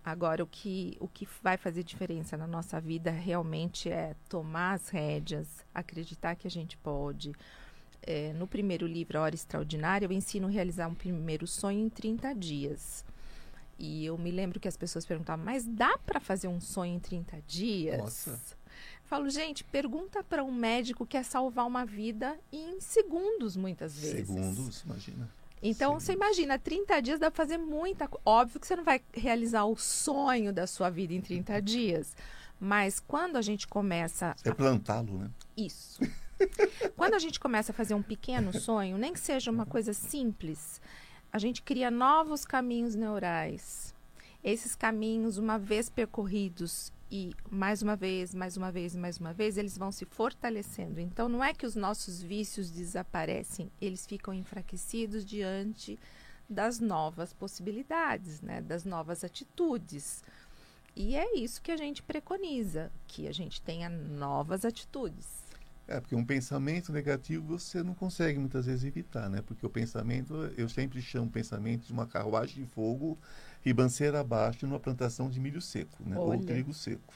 Agora, 0.04 0.44
o 0.44 0.46
que, 0.46 0.94
o 1.00 1.08
que 1.08 1.26
vai 1.42 1.56
fazer 1.56 1.82
diferença 1.82 2.36
na 2.36 2.46
nossa 2.46 2.78
vida 2.78 3.10
realmente 3.10 3.88
é 3.88 4.14
tomar 4.28 4.74
as 4.74 4.90
rédeas, 4.90 5.48
acreditar 5.74 6.34
que 6.34 6.46
a 6.46 6.50
gente 6.50 6.76
pode. 6.76 7.32
É, 8.02 8.34
no 8.34 8.46
primeiro 8.46 8.86
livro, 8.86 9.16
A 9.16 9.22
Hora 9.22 9.34
Extraordinária, 9.34 10.04
eu 10.04 10.12
ensino 10.12 10.48
a 10.48 10.50
realizar 10.50 10.86
um 10.86 10.94
primeiro 10.94 11.46
sonho 11.46 11.80
em 11.80 11.88
30 11.88 12.34
dias. 12.34 13.06
E 13.82 14.04
eu 14.04 14.18
me 14.18 14.30
lembro 14.30 14.60
que 14.60 14.68
as 14.68 14.76
pessoas 14.76 15.06
perguntavam, 15.06 15.42
mas 15.42 15.64
dá 15.64 15.96
para 16.04 16.20
fazer 16.20 16.48
um 16.48 16.60
sonho 16.60 16.96
em 16.96 17.00
30 17.00 17.40
dias? 17.46 17.98
Nossa. 17.98 18.32
Eu 18.32 19.06
falo, 19.06 19.30
gente, 19.30 19.64
pergunta 19.64 20.22
para 20.22 20.44
um 20.44 20.52
médico 20.52 21.06
que 21.06 21.12
quer 21.12 21.24
salvar 21.24 21.66
uma 21.66 21.86
vida 21.86 22.38
em 22.52 22.78
segundos, 22.78 23.56
muitas 23.56 23.98
vezes. 23.98 24.26
Segundos, 24.26 24.82
imagina. 24.82 25.30
Então, 25.62 25.98
você 25.98 26.12
imagina, 26.12 26.58
30 26.58 27.00
dias 27.00 27.18
dá 27.18 27.30
para 27.30 27.42
fazer 27.42 27.56
muita 27.56 28.06
coisa. 28.06 28.22
Óbvio 28.24 28.60
que 28.60 28.66
você 28.66 28.76
não 28.76 28.84
vai 28.84 29.00
realizar 29.14 29.64
o 29.64 29.74
sonho 29.76 30.52
da 30.52 30.66
sua 30.66 30.90
vida 30.90 31.14
em 31.14 31.22
30 31.22 31.60
dias. 31.62 32.14
Mas 32.60 33.00
quando 33.00 33.36
a 33.36 33.42
gente 33.42 33.66
começa. 33.66 34.36
É 34.44 34.52
plantá-lo, 34.52 35.18
né? 35.18 35.30
Isso. 35.56 36.00
quando 36.96 37.14
a 37.14 37.18
gente 37.18 37.40
começa 37.40 37.72
a 37.72 37.74
fazer 37.74 37.94
um 37.94 38.02
pequeno 38.02 38.52
sonho, 38.52 38.98
nem 38.98 39.14
que 39.14 39.20
seja 39.20 39.50
uma 39.50 39.64
coisa 39.64 39.94
simples, 39.94 40.80
a 41.32 41.38
gente 41.38 41.62
cria 41.62 41.90
novos 41.90 42.44
caminhos 42.44 42.94
neurais. 42.94 43.94
Esses 44.42 44.74
caminhos, 44.74 45.38
uma 45.38 45.58
vez 45.58 45.88
percorridos 45.88 46.92
e 47.10 47.34
mais 47.50 47.82
uma 47.82 47.96
vez, 47.96 48.34
mais 48.34 48.56
uma 48.56 48.70
vez, 48.70 48.94
mais 48.94 49.18
uma 49.18 49.32
vez, 49.32 49.58
eles 49.58 49.76
vão 49.76 49.90
se 49.90 50.04
fortalecendo. 50.04 51.00
Então, 51.00 51.28
não 51.28 51.42
é 51.42 51.52
que 51.52 51.66
os 51.66 51.74
nossos 51.74 52.22
vícios 52.22 52.70
desaparecem, 52.70 53.70
eles 53.80 54.06
ficam 54.06 54.32
enfraquecidos 54.32 55.24
diante 55.24 55.98
das 56.48 56.80
novas 56.80 57.32
possibilidades, 57.32 58.40
né? 58.40 58.60
das 58.60 58.84
novas 58.84 59.22
atitudes. 59.22 60.22
E 60.96 61.14
é 61.14 61.36
isso 61.36 61.62
que 61.62 61.70
a 61.70 61.76
gente 61.76 62.02
preconiza, 62.02 62.90
que 63.06 63.28
a 63.28 63.32
gente 63.32 63.60
tenha 63.62 63.88
novas 63.88 64.64
atitudes. 64.64 65.49
É, 65.90 65.98
porque 65.98 66.14
um 66.14 66.24
pensamento 66.24 66.92
negativo 66.92 67.58
você 67.58 67.82
não 67.82 67.94
consegue 67.94 68.38
muitas 68.38 68.66
vezes 68.66 68.84
evitar, 68.84 69.28
né? 69.28 69.42
Porque 69.44 69.66
o 69.66 69.68
pensamento, 69.68 70.34
eu 70.56 70.68
sempre 70.68 71.02
chamo 71.02 71.26
o 71.26 71.30
pensamento 71.30 71.84
de 71.84 71.92
uma 71.92 72.06
carruagem 72.06 72.62
de 72.62 72.70
fogo 72.70 73.18
ribanceira 73.60 74.20
abaixo 74.20 74.64
numa 74.68 74.78
plantação 74.78 75.28
de 75.28 75.40
milho 75.40 75.60
seco, 75.60 75.98
né? 76.06 76.16
Ou 76.16 76.38
trigo 76.38 76.72
seco. 76.72 77.12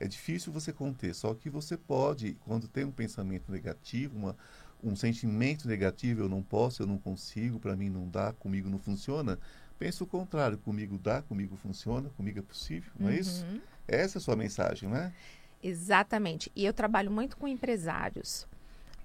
É 0.00 0.08
difícil 0.08 0.52
você 0.52 0.72
conter, 0.72 1.14
só 1.14 1.32
que 1.32 1.48
você 1.48 1.76
pode, 1.76 2.36
quando 2.44 2.66
tem 2.66 2.84
um 2.84 2.90
pensamento 2.90 3.52
negativo, 3.52 4.18
uma, 4.18 4.36
um 4.82 4.96
sentimento 4.96 5.68
negativo, 5.68 6.22
eu 6.22 6.28
não 6.28 6.42
posso, 6.42 6.82
eu 6.82 6.88
não 6.88 6.98
consigo, 6.98 7.60
para 7.60 7.76
mim 7.76 7.88
não 7.88 8.08
dá, 8.08 8.32
comigo 8.32 8.68
não 8.68 8.80
funciona, 8.80 9.38
pense 9.78 10.02
o 10.02 10.06
contrário, 10.06 10.58
comigo 10.58 10.98
dá, 10.98 11.22
comigo 11.22 11.56
funciona, 11.56 12.08
comigo 12.10 12.40
é 12.40 12.42
possível, 12.42 12.90
não 12.98 13.10
é 13.10 13.20
isso? 13.20 13.44
Uhum. 13.44 13.60
Essa 13.86 14.18
é 14.18 14.20
a 14.20 14.22
sua 14.22 14.34
mensagem, 14.34 14.88
não 14.88 14.96
é? 14.96 15.12
Exatamente. 15.62 16.50
E 16.54 16.64
eu 16.64 16.72
trabalho 16.72 17.10
muito 17.10 17.36
com 17.36 17.48
empresários. 17.48 18.46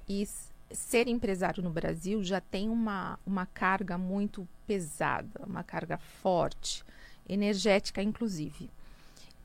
E 0.08 0.28
ser 0.72 1.08
empresário 1.08 1.64
no 1.64 1.70
Brasil 1.70 2.24
já 2.24 2.42
tem 2.42 2.70
uma, 2.70 3.20
uma 3.26 3.46
carga 3.46 3.98
muito 3.98 4.48
pesada, 4.66 5.42
uma 5.46 5.64
carga 5.64 5.98
forte, 5.98 6.84
energética, 7.28 8.02
inclusive. 8.02 8.70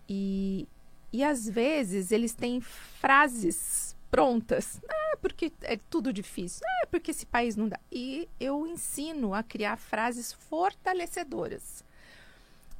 E, 0.08 0.66
e 1.12 1.22
às 1.22 1.48
vezes 1.48 2.10
eles 2.10 2.34
têm 2.34 2.60
frases 2.60 3.96
prontas. 4.10 4.80
Ah, 4.88 5.16
porque 5.20 5.52
é 5.62 5.78
tudo 5.90 6.12
difícil. 6.12 6.66
Ah, 6.66 6.86
porque 6.86 7.10
esse 7.10 7.26
país 7.26 7.56
não 7.56 7.68
dá. 7.68 7.78
E 7.92 8.28
eu 8.40 8.66
ensino 8.66 9.34
a 9.34 9.42
criar 9.42 9.76
frases 9.76 10.32
fortalecedoras. 10.32 11.84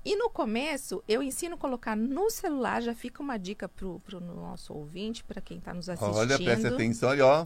E 0.09 0.16
no 0.16 0.31
começo, 0.31 1.05
eu 1.07 1.23
ensino 1.23 1.57
a 1.57 1.59
colocar 1.59 1.94
no 1.94 2.31
celular, 2.31 2.81
já 2.81 2.94
fica 2.94 3.23
uma 3.23 3.37
dica 3.37 3.68
para 3.68 3.87
o 3.87 4.21
nosso 4.21 4.73
ouvinte, 4.73 5.23
para 5.23 5.38
quem 5.38 5.59
está 5.59 5.75
nos 5.75 5.87
assistindo. 5.87 6.16
Olha, 6.16 6.38
presta 6.38 6.68
atenção 6.68 7.11
aí, 7.11 7.21
ó. 7.21 7.44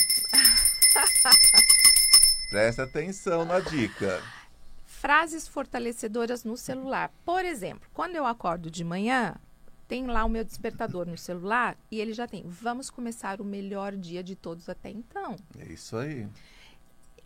presta 2.50 2.84
atenção 2.84 3.44
na 3.44 3.58
dica. 3.58 4.22
Frases 4.86 5.48
fortalecedoras 5.48 6.44
no 6.44 6.56
celular. 6.56 7.10
Por 7.24 7.44
exemplo, 7.44 7.90
quando 7.92 8.14
eu 8.14 8.24
acordo 8.24 8.70
de 8.70 8.84
manhã, 8.84 9.34
tem 9.88 10.06
lá 10.06 10.24
o 10.24 10.28
meu 10.28 10.44
despertador 10.44 11.04
no 11.04 11.18
celular 11.18 11.76
e 11.90 12.00
ele 12.00 12.12
já 12.12 12.28
tem. 12.28 12.44
Vamos 12.46 12.90
começar 12.90 13.40
o 13.40 13.44
melhor 13.44 13.96
dia 13.96 14.22
de 14.22 14.36
todos 14.36 14.68
até 14.68 14.88
então. 14.88 15.34
É 15.58 15.72
isso 15.72 15.96
aí. 15.96 16.28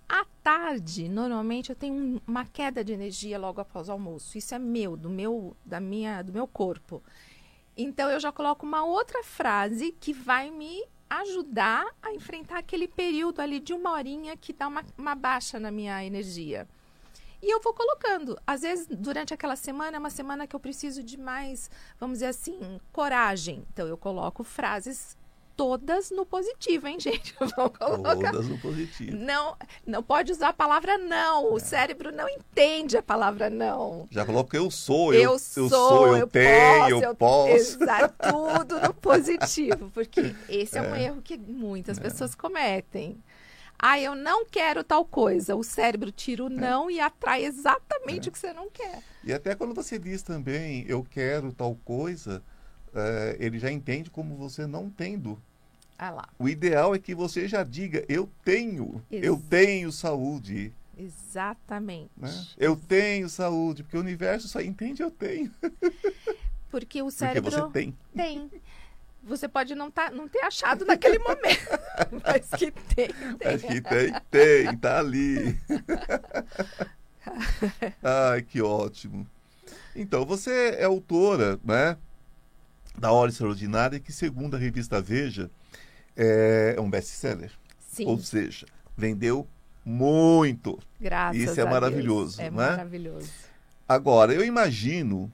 À 0.08 0.24
tarde, 0.42 1.08
normalmente 1.08 1.70
eu 1.70 1.76
tenho 1.76 2.22
uma 2.26 2.44
queda 2.44 2.84
de 2.84 2.92
energia 2.92 3.38
logo 3.38 3.60
após 3.60 3.88
o 3.88 3.92
almoço. 3.92 4.38
Isso 4.38 4.54
é 4.54 4.58
meu, 4.58 4.96
do 4.96 5.10
meu, 5.10 5.56
da 5.64 5.80
minha, 5.80 6.22
do 6.22 6.32
meu 6.32 6.46
corpo. 6.46 7.02
Então 7.76 8.08
eu 8.10 8.20
já 8.20 8.30
coloco 8.30 8.64
uma 8.64 8.84
outra 8.84 9.22
frase 9.24 9.92
que 10.00 10.12
vai 10.12 10.50
me 10.50 10.82
ajudar 11.10 11.86
a 12.02 12.12
enfrentar 12.12 12.58
aquele 12.58 12.88
período 12.88 13.40
ali 13.40 13.60
de 13.60 13.72
uma 13.72 13.92
horinha 13.92 14.36
que 14.36 14.52
dá 14.52 14.68
uma, 14.68 14.84
uma 14.96 15.14
baixa 15.14 15.58
na 15.58 15.70
minha 15.70 16.04
energia. 16.04 16.68
E 17.42 17.52
eu 17.52 17.60
vou 17.60 17.74
colocando. 17.74 18.38
Às 18.46 18.62
vezes, 18.62 18.86
durante 18.86 19.34
aquela 19.34 19.56
semana, 19.56 19.96
é 19.96 20.00
uma 20.00 20.10
semana 20.10 20.46
que 20.46 20.56
eu 20.56 20.60
preciso 20.60 21.02
de 21.02 21.18
mais, 21.18 21.70
vamos 22.00 22.16
dizer 22.16 22.26
assim, 22.26 22.80
coragem. 22.92 23.64
Então, 23.72 23.86
eu 23.86 23.96
coloco 23.96 24.42
frases 24.42 25.16
todas 25.56 26.10
no 26.10 26.26
positivo, 26.26 26.86
hein, 26.86 27.00
gente? 27.00 27.34
Vamos 27.40 27.76
colocar. 27.78 28.30
Todas 28.30 28.48
no 28.48 28.58
positivo. 28.58 29.16
Não, 29.16 29.56
não 29.86 30.02
pode 30.02 30.32
usar 30.32 30.48
a 30.48 30.52
palavra 30.52 30.98
não. 30.98 31.52
O 31.52 31.56
é. 31.56 31.60
cérebro 31.60 32.12
não 32.12 32.28
entende 32.28 32.96
a 32.96 33.02
palavra 33.02 33.48
não. 33.48 34.06
Já 34.10 34.24
que 34.24 34.56
eu 34.56 34.70
sou, 34.70 35.14
eu, 35.14 35.22
eu 35.22 35.38
sou, 35.38 35.62
eu, 35.64 35.68
sou, 35.70 36.06
eu, 36.08 36.16
eu 36.18 36.26
tenho, 36.26 37.00
posso, 37.00 37.04
eu 37.04 37.14
posso. 37.14 37.48
Exato, 37.48 38.14
tudo 38.30 38.80
no 38.80 38.94
positivo, 38.94 39.90
porque 39.92 40.34
esse 40.48 40.78
é, 40.78 40.80
é 40.80 40.82
um 40.82 40.94
erro 40.94 41.22
que 41.22 41.38
muitas 41.38 41.98
é. 41.98 42.00
pessoas 42.02 42.34
cometem. 42.34 43.18
Ah, 43.78 44.00
eu 44.00 44.14
não 44.14 44.44
quero 44.44 44.82
tal 44.82 45.04
coisa. 45.04 45.54
O 45.54 45.62
cérebro 45.62 46.10
tira 46.10 46.44
o 46.44 46.46
é. 46.46 46.50
não 46.50 46.90
e 46.90 47.00
atrai 47.00 47.44
exatamente 47.44 48.28
é. 48.28 48.30
o 48.30 48.32
que 48.32 48.38
você 48.38 48.52
não 48.52 48.70
quer. 48.70 49.02
E 49.24 49.32
até 49.32 49.54
quando 49.54 49.74
você 49.74 49.98
diz 49.98 50.22
também, 50.22 50.84
eu 50.88 51.04
quero 51.08 51.52
tal 51.52 51.74
coisa, 51.84 52.42
é, 52.94 53.36
ele 53.38 53.58
já 53.58 53.70
entende 53.70 54.10
como 54.10 54.36
você 54.36 54.66
não 54.66 54.88
tendo. 54.88 55.40
Ah 55.98 56.10
lá. 56.10 56.28
O 56.38 56.48
ideal 56.48 56.94
é 56.94 56.98
que 56.98 57.14
você 57.14 57.48
já 57.48 57.62
diga, 57.62 58.04
eu 58.08 58.28
tenho, 58.44 59.02
Ex 59.10 59.24
eu 59.24 59.42
tenho 59.48 59.90
saúde. 59.90 60.72
Exatamente. 60.96 62.10
Né? 62.16 62.46
Eu 62.56 62.76
tenho 62.76 63.28
saúde, 63.28 63.82
porque 63.82 63.96
o 63.96 64.00
universo 64.00 64.48
só 64.48 64.60
entende 64.60 65.02
eu 65.02 65.10
tenho. 65.10 65.50
Porque 66.68 67.00
o 67.00 67.10
cérebro. 67.10 67.50
Porque 67.50 67.62
você 67.62 67.72
tem. 67.72 67.96
Tem. 68.14 68.50
Você 69.22 69.48
pode 69.48 69.74
não, 69.74 69.90
tá, 69.90 70.10
não 70.10 70.28
ter 70.28 70.40
achado 70.40 70.84
naquele 70.84 71.18
momento, 71.18 71.68
mas 72.24 72.48
que 72.50 72.70
tem, 72.70 73.08
tem. 73.08 73.38
Mas 73.44 73.62
que 73.62 73.80
tem, 73.80 74.12
tem, 74.30 74.76
tá 74.76 75.00
ali. 75.00 75.58
Ai, 78.02 78.42
que 78.42 78.62
ótimo. 78.62 79.26
Então, 79.96 80.24
você 80.24 80.76
é 80.78 80.84
autora, 80.84 81.58
né, 81.64 81.96
da 82.96 83.10
Hora 83.10 83.30
Extraordinária, 83.30 83.98
que 83.98 84.12
segundo 84.12 84.54
a 84.54 84.58
revista 84.58 85.00
Veja, 85.00 85.50
é 86.16 86.76
um 86.80 86.88
best-seller. 86.88 87.52
Sim. 87.78 88.06
Ou 88.06 88.18
seja, 88.18 88.66
vendeu 88.96 89.46
muito. 89.84 90.78
Graças 91.00 91.40
Isso 91.40 91.60
é 91.60 91.64
maravilhoso, 91.64 92.40
É 92.40 92.50
né? 92.50 92.50
maravilhoso. 92.50 93.30
Agora, 93.88 94.32
eu 94.32 94.44
imagino 94.44 95.30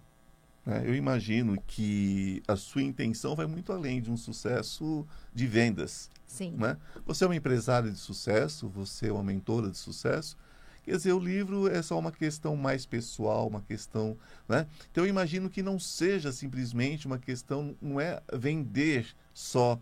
né? 0.64 0.82
Eu 0.86 0.94
imagino 0.94 1.60
que 1.66 2.42
a 2.46 2.56
sua 2.56 2.82
intenção 2.82 3.34
vai 3.34 3.46
muito 3.46 3.72
além 3.72 4.00
de 4.00 4.10
um 4.10 4.16
sucesso 4.16 5.06
de 5.34 5.46
vendas. 5.46 6.10
Sim. 6.26 6.54
Né? 6.56 6.76
Você 7.04 7.24
é 7.24 7.26
uma 7.26 7.36
empresária 7.36 7.90
de 7.90 7.98
sucesso, 7.98 8.68
você 8.68 9.08
é 9.08 9.12
uma 9.12 9.24
mentora 9.24 9.70
de 9.70 9.76
sucesso. 9.76 10.36
Quer 10.84 10.96
dizer, 10.96 11.12
o 11.12 11.18
livro 11.18 11.68
é 11.68 11.80
só 11.80 11.98
uma 11.98 12.10
questão 12.10 12.56
mais 12.56 12.84
pessoal, 12.86 13.46
uma 13.46 13.60
questão. 13.60 14.16
Né? 14.48 14.66
Então, 14.90 15.04
eu 15.04 15.10
imagino 15.10 15.48
que 15.48 15.62
não 15.62 15.78
seja 15.78 16.32
simplesmente 16.32 17.06
uma 17.06 17.18
questão, 17.18 17.76
não 17.80 18.00
é 18.00 18.20
vender 18.32 19.06
só 19.32 19.78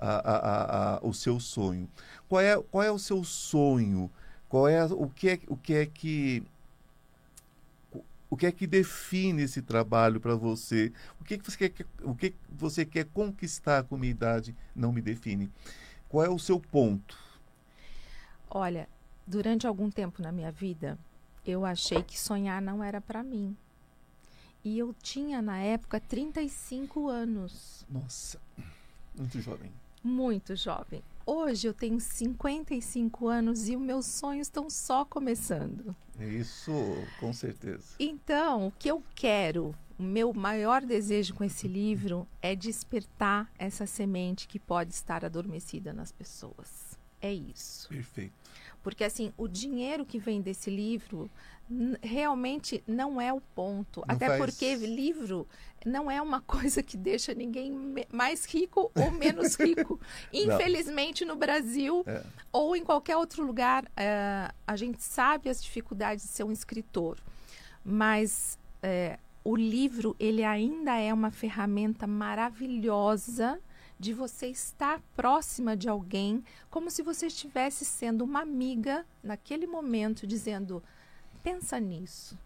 a, 0.00 0.16
a, 0.16 0.96
a, 0.96 1.06
o 1.06 1.12
seu 1.12 1.38
sonho. 1.38 1.88
Qual 2.28 2.40
é, 2.40 2.56
qual 2.70 2.82
é 2.82 2.90
o 2.90 2.98
seu 2.98 3.22
sonho? 3.22 4.10
Qual 4.48 4.66
é 4.66 4.84
o 4.84 5.08
que 5.08 5.28
é, 5.28 5.38
o 5.46 5.56
que 5.56 5.74
é 5.74 5.86
que 5.86 6.42
o 8.30 8.36
que 8.36 8.46
é 8.46 8.52
que 8.52 8.66
define 8.66 9.42
esse 9.42 9.60
trabalho 9.60 10.20
para 10.20 10.36
você? 10.36 10.92
O 11.20 11.24
que, 11.24 11.34
é 11.34 11.38
que 11.38 11.50
você 11.50 11.68
quer, 11.68 11.86
o 12.02 12.14
que 12.14 12.32
você 12.48 12.84
quer 12.84 13.04
conquistar 13.06 13.82
com 13.82 13.96
a 13.96 13.98
minha 13.98 14.12
idade 14.12 14.54
não 14.74 14.92
me 14.92 15.02
define. 15.02 15.50
Qual 16.08 16.24
é 16.24 16.28
o 16.28 16.38
seu 16.38 16.60
ponto? 16.60 17.18
Olha, 18.48 18.88
durante 19.26 19.66
algum 19.66 19.90
tempo 19.90 20.22
na 20.22 20.30
minha 20.30 20.52
vida, 20.52 20.96
eu 21.44 21.64
achei 21.64 22.02
que 22.04 22.18
sonhar 22.18 22.62
não 22.62 22.84
era 22.84 23.00
para 23.00 23.22
mim. 23.22 23.56
E 24.62 24.78
eu 24.78 24.94
tinha 25.02 25.42
na 25.42 25.58
época 25.58 25.98
35 25.98 27.08
anos. 27.08 27.84
Nossa, 27.90 28.40
muito 29.16 29.40
jovem. 29.40 29.72
Muito 30.02 30.56
jovem. 30.56 31.02
Hoje 31.26 31.68
eu 31.68 31.74
tenho 31.74 32.00
55 32.00 33.28
anos 33.28 33.68
e 33.68 33.76
os 33.76 33.82
meus 33.82 34.06
sonhos 34.06 34.46
estão 34.46 34.68
só 34.70 35.04
começando. 35.04 35.94
Isso, 36.18 36.72
com 37.18 37.32
certeza. 37.32 37.94
Então, 37.98 38.68
o 38.68 38.72
que 38.72 38.90
eu 38.90 39.02
quero, 39.14 39.74
o 39.98 40.02
meu 40.02 40.32
maior 40.32 40.82
desejo 40.82 41.34
com 41.34 41.44
esse 41.44 41.68
livro 41.68 42.26
é 42.42 42.56
despertar 42.56 43.50
essa 43.58 43.86
semente 43.86 44.48
que 44.48 44.58
pode 44.58 44.92
estar 44.92 45.24
adormecida 45.24 45.92
nas 45.92 46.10
pessoas. 46.10 46.98
É 47.20 47.32
isso. 47.32 47.88
Perfeito. 47.88 48.39
Porque 48.82 49.04
assim, 49.04 49.32
o 49.36 49.46
dinheiro 49.46 50.04
que 50.04 50.18
vem 50.18 50.40
desse 50.40 50.70
livro 50.70 51.30
realmente 52.02 52.82
não 52.86 53.20
é 53.20 53.32
o 53.32 53.40
ponto. 53.40 54.00
Não 54.00 54.14
Até 54.14 54.26
faz... 54.26 54.38
porque 54.38 54.74
livro 54.74 55.46
não 55.86 56.10
é 56.10 56.20
uma 56.20 56.40
coisa 56.42 56.82
que 56.82 56.96
deixa 56.96 57.32
ninguém 57.32 57.72
mais 58.12 58.44
rico 58.44 58.90
ou 58.94 59.10
menos 59.10 59.54
rico. 59.60 60.00
Infelizmente, 60.32 61.24
no 61.24 61.36
Brasil 61.36 62.02
é. 62.06 62.22
ou 62.52 62.74
em 62.74 62.82
qualquer 62.82 63.16
outro 63.16 63.44
lugar, 63.44 63.84
é, 63.96 64.50
a 64.66 64.76
gente 64.76 65.02
sabe 65.02 65.48
as 65.48 65.62
dificuldades 65.62 66.24
de 66.24 66.30
ser 66.30 66.44
um 66.44 66.52
escritor. 66.52 67.18
Mas 67.84 68.58
é, 68.82 69.18
o 69.44 69.56
livro, 69.56 70.16
ele 70.18 70.44
ainda 70.44 70.96
é 70.98 71.12
uma 71.14 71.30
ferramenta 71.30 72.06
maravilhosa 72.06 73.60
de 74.00 74.14
você 74.14 74.46
estar 74.46 74.98
próxima 75.14 75.76
de 75.76 75.86
alguém, 75.86 76.42
como 76.70 76.90
se 76.90 77.02
você 77.02 77.26
estivesse 77.26 77.84
sendo 77.84 78.24
uma 78.24 78.40
amiga 78.40 79.04
naquele 79.22 79.66
momento, 79.66 80.26
dizendo 80.26 80.82
pensa 81.42 81.78
nisso. 81.78 82.38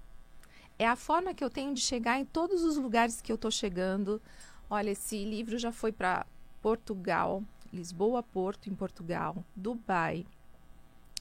É 0.76 0.84
a 0.84 0.96
forma 0.96 1.32
que 1.32 1.44
eu 1.44 1.48
tenho 1.48 1.72
de 1.72 1.80
chegar 1.80 2.18
em 2.18 2.24
todos 2.24 2.64
os 2.64 2.76
lugares 2.76 3.22
que 3.22 3.30
eu 3.30 3.36
estou 3.36 3.52
chegando. 3.52 4.20
Olha, 4.68 4.90
esse 4.90 5.24
livro 5.24 5.56
já 5.56 5.70
foi 5.70 5.92
para 5.92 6.26
Portugal, 6.60 7.40
Lisboa, 7.72 8.20
Porto, 8.20 8.68
em 8.68 8.74
Portugal, 8.74 9.36
Dubai. 9.54 10.26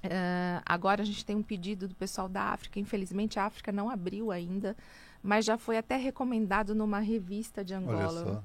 Uh, 0.04 0.60
agora 0.66 1.04
a 1.04 1.06
gente 1.06 1.24
tem 1.24 1.36
um 1.36 1.44
pedido 1.44 1.88
do 1.88 1.94
pessoal 1.94 2.28
da 2.28 2.46
África. 2.46 2.80
Infelizmente 2.80 3.38
a 3.38 3.46
África 3.46 3.72
não 3.72 3.88
abriu 3.88 4.32
ainda, 4.32 4.76
mas 5.22 5.46
já 5.46 5.60
foi 5.60 5.78
até 5.78 5.96
recomendado 5.96 6.74
numa 6.74 7.00
revista 7.00 7.64
de 7.64 7.76
Angola. 7.76 8.44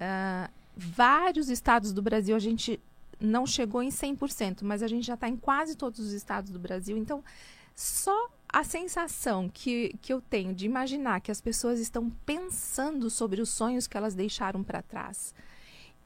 Uh, 0.00 0.63
vários 0.76 1.48
estados 1.48 1.92
do 1.92 2.02
Brasil 2.02 2.34
a 2.34 2.40
gente 2.40 2.80
não 3.20 3.46
chegou 3.46 3.82
em 3.82 3.88
100%, 3.88 4.62
mas 4.62 4.82
a 4.82 4.88
gente 4.88 5.06
já 5.06 5.14
está 5.14 5.28
em 5.28 5.36
quase 5.36 5.76
todos 5.76 6.00
os 6.00 6.12
estados 6.12 6.50
do 6.50 6.58
Brasil. 6.58 6.96
Então, 6.96 7.22
só 7.74 8.28
a 8.48 8.62
sensação 8.62 9.48
que, 9.48 9.96
que 10.00 10.12
eu 10.12 10.20
tenho 10.20 10.54
de 10.54 10.66
imaginar 10.66 11.20
que 11.20 11.30
as 11.30 11.40
pessoas 11.40 11.80
estão 11.80 12.10
pensando 12.24 13.08
sobre 13.10 13.40
os 13.40 13.50
sonhos 13.50 13.86
que 13.86 13.96
elas 13.96 14.14
deixaram 14.14 14.62
para 14.62 14.82
trás 14.82 15.34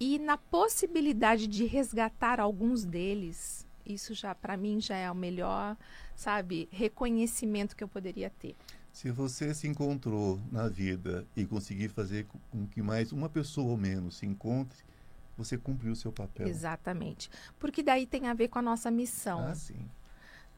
e 0.00 0.18
na 0.18 0.36
possibilidade 0.36 1.46
de 1.46 1.64
resgatar 1.64 2.38
alguns 2.38 2.84
deles, 2.84 3.66
isso 3.84 4.14
já 4.14 4.34
para 4.34 4.56
mim 4.56 4.80
já 4.80 4.96
é 4.96 5.10
o 5.10 5.14
melhor, 5.14 5.76
sabe, 6.14 6.68
reconhecimento 6.70 7.74
que 7.74 7.82
eu 7.82 7.88
poderia 7.88 8.30
ter. 8.30 8.54
Se 8.98 9.12
você 9.12 9.54
se 9.54 9.68
encontrou 9.68 10.40
na 10.50 10.66
vida 10.66 11.24
e 11.36 11.46
conseguir 11.46 11.88
fazer 11.88 12.26
com 12.50 12.66
que 12.66 12.82
mais 12.82 13.12
uma 13.12 13.28
pessoa 13.28 13.70
ou 13.70 13.76
menos 13.76 14.16
se 14.16 14.26
encontre, 14.26 14.76
você 15.36 15.56
cumpriu 15.56 15.92
o 15.92 15.94
seu 15.94 16.10
papel. 16.10 16.48
Exatamente. 16.48 17.30
Porque 17.60 17.80
daí 17.80 18.08
tem 18.08 18.26
a 18.26 18.34
ver 18.34 18.48
com 18.48 18.58
a 18.58 18.62
nossa 18.62 18.90
missão. 18.90 19.38
Ah, 19.46 19.54
sim. 19.54 19.88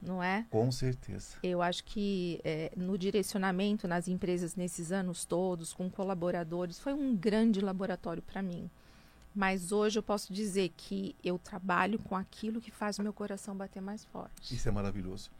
Não 0.00 0.22
é? 0.22 0.46
Com 0.48 0.72
certeza. 0.72 1.36
Eu 1.42 1.60
acho 1.60 1.84
que 1.84 2.40
é, 2.42 2.72
no 2.74 2.96
direcionamento 2.96 3.86
nas 3.86 4.08
empresas 4.08 4.56
nesses 4.56 4.90
anos 4.90 5.26
todos, 5.26 5.74
com 5.74 5.90
colaboradores, 5.90 6.80
foi 6.80 6.94
um 6.94 7.14
grande 7.14 7.60
laboratório 7.60 8.22
para 8.22 8.40
mim. 8.40 8.70
Mas 9.34 9.70
hoje 9.70 9.98
eu 9.98 10.02
posso 10.02 10.32
dizer 10.32 10.72
que 10.78 11.14
eu 11.22 11.38
trabalho 11.38 11.98
com 11.98 12.16
aquilo 12.16 12.58
que 12.58 12.70
faz 12.70 12.98
o 12.98 13.02
meu 13.02 13.12
coração 13.12 13.54
bater 13.54 13.82
mais 13.82 14.02
forte. 14.06 14.54
Isso 14.54 14.66
é 14.66 14.72
maravilhoso. 14.72 15.30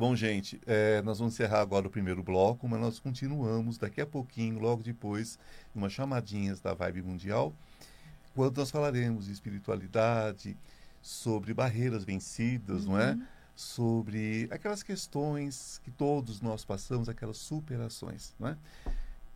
Bom, 0.00 0.16
gente, 0.16 0.58
é, 0.66 1.02
nós 1.02 1.18
vamos 1.18 1.34
encerrar 1.34 1.60
agora 1.60 1.86
o 1.86 1.90
primeiro 1.90 2.22
bloco, 2.22 2.66
mas 2.66 2.80
nós 2.80 2.98
continuamos 2.98 3.76
daqui 3.76 4.00
a 4.00 4.06
pouquinho, 4.06 4.58
logo 4.58 4.82
depois, 4.82 5.38
umas 5.74 5.92
chamadinhas 5.92 6.58
da 6.58 6.72
Vibe 6.72 7.02
Mundial, 7.02 7.52
quando 8.34 8.56
nós 8.56 8.70
falaremos 8.70 9.26
de 9.26 9.32
espiritualidade, 9.32 10.56
sobre 11.02 11.52
barreiras 11.52 12.02
vencidas, 12.02 12.86
uhum. 12.86 12.92
não 12.92 12.98
é? 12.98 13.12
Uhum. 13.12 13.26
Sobre 13.54 14.48
aquelas 14.50 14.82
questões 14.82 15.82
que 15.84 15.90
todos 15.90 16.40
nós 16.40 16.64
passamos, 16.64 17.06
aquelas 17.06 17.36
superações, 17.36 18.34
não 18.40 18.48
é? 18.48 18.56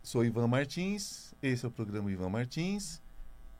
Sou 0.01 0.25
Ivan 0.25 0.47
Martins, 0.47 1.35
esse 1.43 1.63
é 1.63 1.67
o 1.67 1.71
programa 1.71 2.11
Ivan 2.11 2.29
Martins 2.29 3.03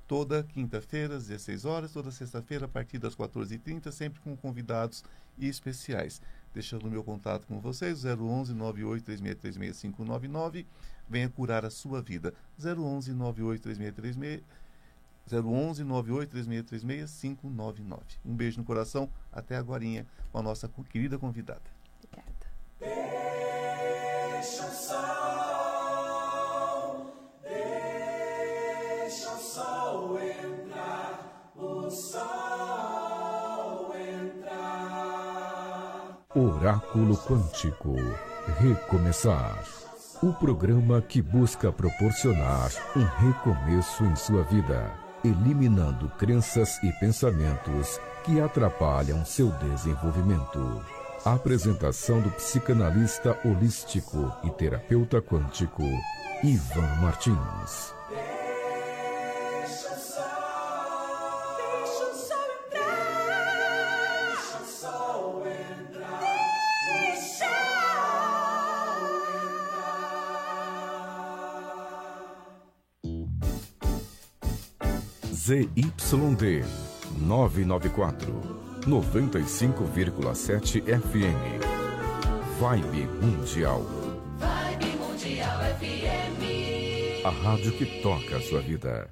toda 0.08 0.44
quinta-feira, 0.44 1.16
às 1.16 1.28
16 1.28 1.66
horas, 1.66 1.92
toda 1.92 2.12
sexta-feira, 2.12 2.66
a 2.66 2.68
partir 2.68 2.98
das 2.98 3.16
14h30, 3.16 3.92
sempre 3.92 4.20
com 4.22 4.36
convidados 4.36 5.04
especiais. 5.40 6.22
Deixando 6.56 6.86
o 6.86 6.90
meu 6.90 7.04
contato 7.04 7.46
com 7.46 7.60
vocês, 7.60 8.06
011 8.06 8.54
983636 8.54 9.82
599. 9.82 10.66
Venha 11.10 11.28
curar 11.28 11.66
a 11.66 11.70
sua 11.70 12.02
vida. 12.02 12.34
011 12.58 13.14
983636 13.14 14.42
011 15.30 15.84
983636 15.84 17.20
599. 17.20 18.02
Um 18.26 18.34
beijo 18.34 18.58
no 18.58 18.64
coração. 18.64 19.10
Até 19.34 19.58
agora 19.58 19.84
com 20.32 20.40
a 20.40 20.42
nossa 20.42 20.70
querida 20.90 21.20
convidada. 21.20 21.75
Oráculo 36.38 37.16
Quântico 37.16 37.96
Recomeçar. 38.60 39.64
O 40.22 40.34
programa 40.34 41.02
que 41.02 41.22
busca 41.22 41.72
proporcionar 41.72 42.70
um 42.94 43.06
recomeço 43.06 44.04
em 44.04 44.14
sua 44.18 44.44
vida, 44.44 44.92
eliminando 45.24 46.10
crenças 46.18 46.78
e 46.84 46.92
pensamentos 47.00 48.02
que 48.26 48.42
atrapalham 48.42 49.24
seu 49.24 49.50
desenvolvimento. 49.52 50.84
apresentação 51.24 52.20
do 52.20 52.30
psicanalista 52.32 53.40
holístico 53.46 54.30
e 54.44 54.50
terapeuta 54.50 55.22
quântico 55.22 55.84
Ivan 56.44 56.96
Martins. 57.02 57.96
ZYD 75.46 76.66
994 77.22 78.34
95,7 78.88 80.82
FM. 80.82 81.38
Vibe 82.60 83.06
Mundial. 83.22 83.86
Vibe 84.40 84.98
Mundial 84.98 85.60
FM. 85.80 86.42
A 87.24 87.30
rádio 87.30 87.72
que 87.74 88.02
toca 88.02 88.38
a 88.38 88.42
sua 88.42 88.60
vida. 88.60 89.08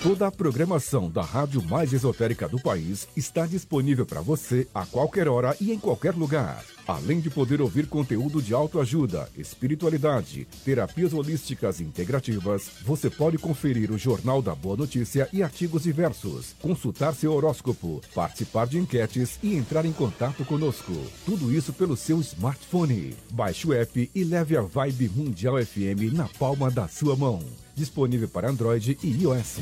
Toda 0.00 0.28
a 0.28 0.30
programação 0.30 1.10
da 1.10 1.22
rádio 1.22 1.60
mais 1.64 1.92
esotérica 1.92 2.48
do 2.48 2.60
país 2.60 3.08
está 3.16 3.46
disponível 3.46 4.06
para 4.06 4.20
você 4.20 4.68
a 4.72 4.86
qualquer 4.86 5.26
hora 5.26 5.56
e 5.60 5.72
em 5.72 5.78
qualquer 5.80 6.14
lugar. 6.14 6.62
Além 6.86 7.18
de 7.18 7.30
poder 7.30 7.62
ouvir 7.62 7.86
conteúdo 7.86 8.42
de 8.42 8.52
autoajuda, 8.52 9.30
espiritualidade, 9.38 10.46
terapias 10.64 11.14
holísticas 11.14 11.80
integrativas, 11.80 12.70
você 12.84 13.08
pode 13.08 13.38
conferir 13.38 13.90
o 13.90 13.96
Jornal 13.96 14.42
da 14.42 14.54
Boa 14.54 14.76
Notícia 14.76 15.26
e 15.32 15.42
artigos 15.42 15.84
diversos, 15.84 16.54
consultar 16.60 17.14
seu 17.14 17.32
horóscopo, 17.32 18.02
participar 18.14 18.66
de 18.66 18.78
enquetes 18.78 19.38
e 19.42 19.54
entrar 19.54 19.86
em 19.86 19.92
contato 19.92 20.44
conosco. 20.44 20.92
Tudo 21.24 21.50
isso 21.50 21.72
pelo 21.72 21.96
seu 21.96 22.20
smartphone. 22.20 23.16
Baixe 23.30 23.66
o 23.66 23.72
app 23.72 24.10
e 24.14 24.24
leve 24.24 24.54
a 24.54 24.60
Vibe 24.60 25.08
Mundial 25.08 25.54
FM 25.64 26.12
na 26.12 26.28
palma 26.38 26.70
da 26.70 26.86
sua 26.86 27.16
mão. 27.16 27.42
Disponível 27.74 28.28
para 28.28 28.50
Android 28.50 28.98
e 29.02 29.08
iOS. 29.22 29.60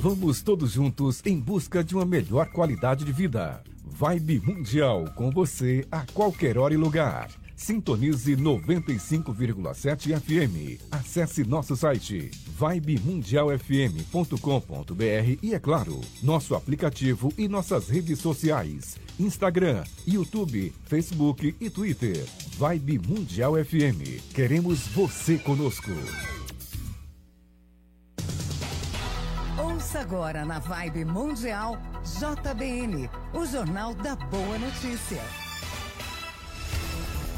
Vamos 0.00 0.42
todos 0.42 0.72
juntos 0.72 1.20
em 1.24 1.38
busca 1.38 1.84
de 1.84 1.94
uma 1.94 2.04
melhor 2.04 2.50
qualidade 2.50 3.04
de 3.04 3.12
vida. 3.12 3.62
Vibe 3.84 4.40
Mundial 4.40 5.04
com 5.14 5.30
você 5.30 5.86
a 5.90 6.04
qualquer 6.12 6.58
hora 6.58 6.74
e 6.74 6.76
lugar. 6.76 7.30
Sintonize 7.56 8.36
95,7 8.36 10.20
FM. 10.20 10.78
Acesse 10.90 11.44
nosso 11.44 11.74
site 11.76 12.30
vibemundialfm.com.br 12.58 15.38
e 15.42 15.54
é 15.54 15.58
claro, 15.58 15.98
nosso 16.22 16.54
aplicativo 16.54 17.32
e 17.38 17.48
nossas 17.48 17.88
redes 17.88 18.18
sociais: 18.18 18.98
Instagram, 19.18 19.82
YouTube, 20.06 20.74
Facebook 20.84 21.56
e 21.60 21.70
Twitter. 21.70 22.22
Vibe 22.58 23.00
Mundial 23.06 23.54
FM. 23.54 24.20
Queremos 24.34 24.86
você 24.88 25.38
conosco. 25.38 25.92
Ouça 29.94 30.00
agora 30.00 30.44
na 30.44 30.58
Vibe 30.58 31.04
Mundial 31.04 31.78
JBN, 32.02 33.08
o 33.32 33.46
Jornal 33.46 33.94
da 33.94 34.16
Boa 34.16 34.58
Notícia. 34.58 35.22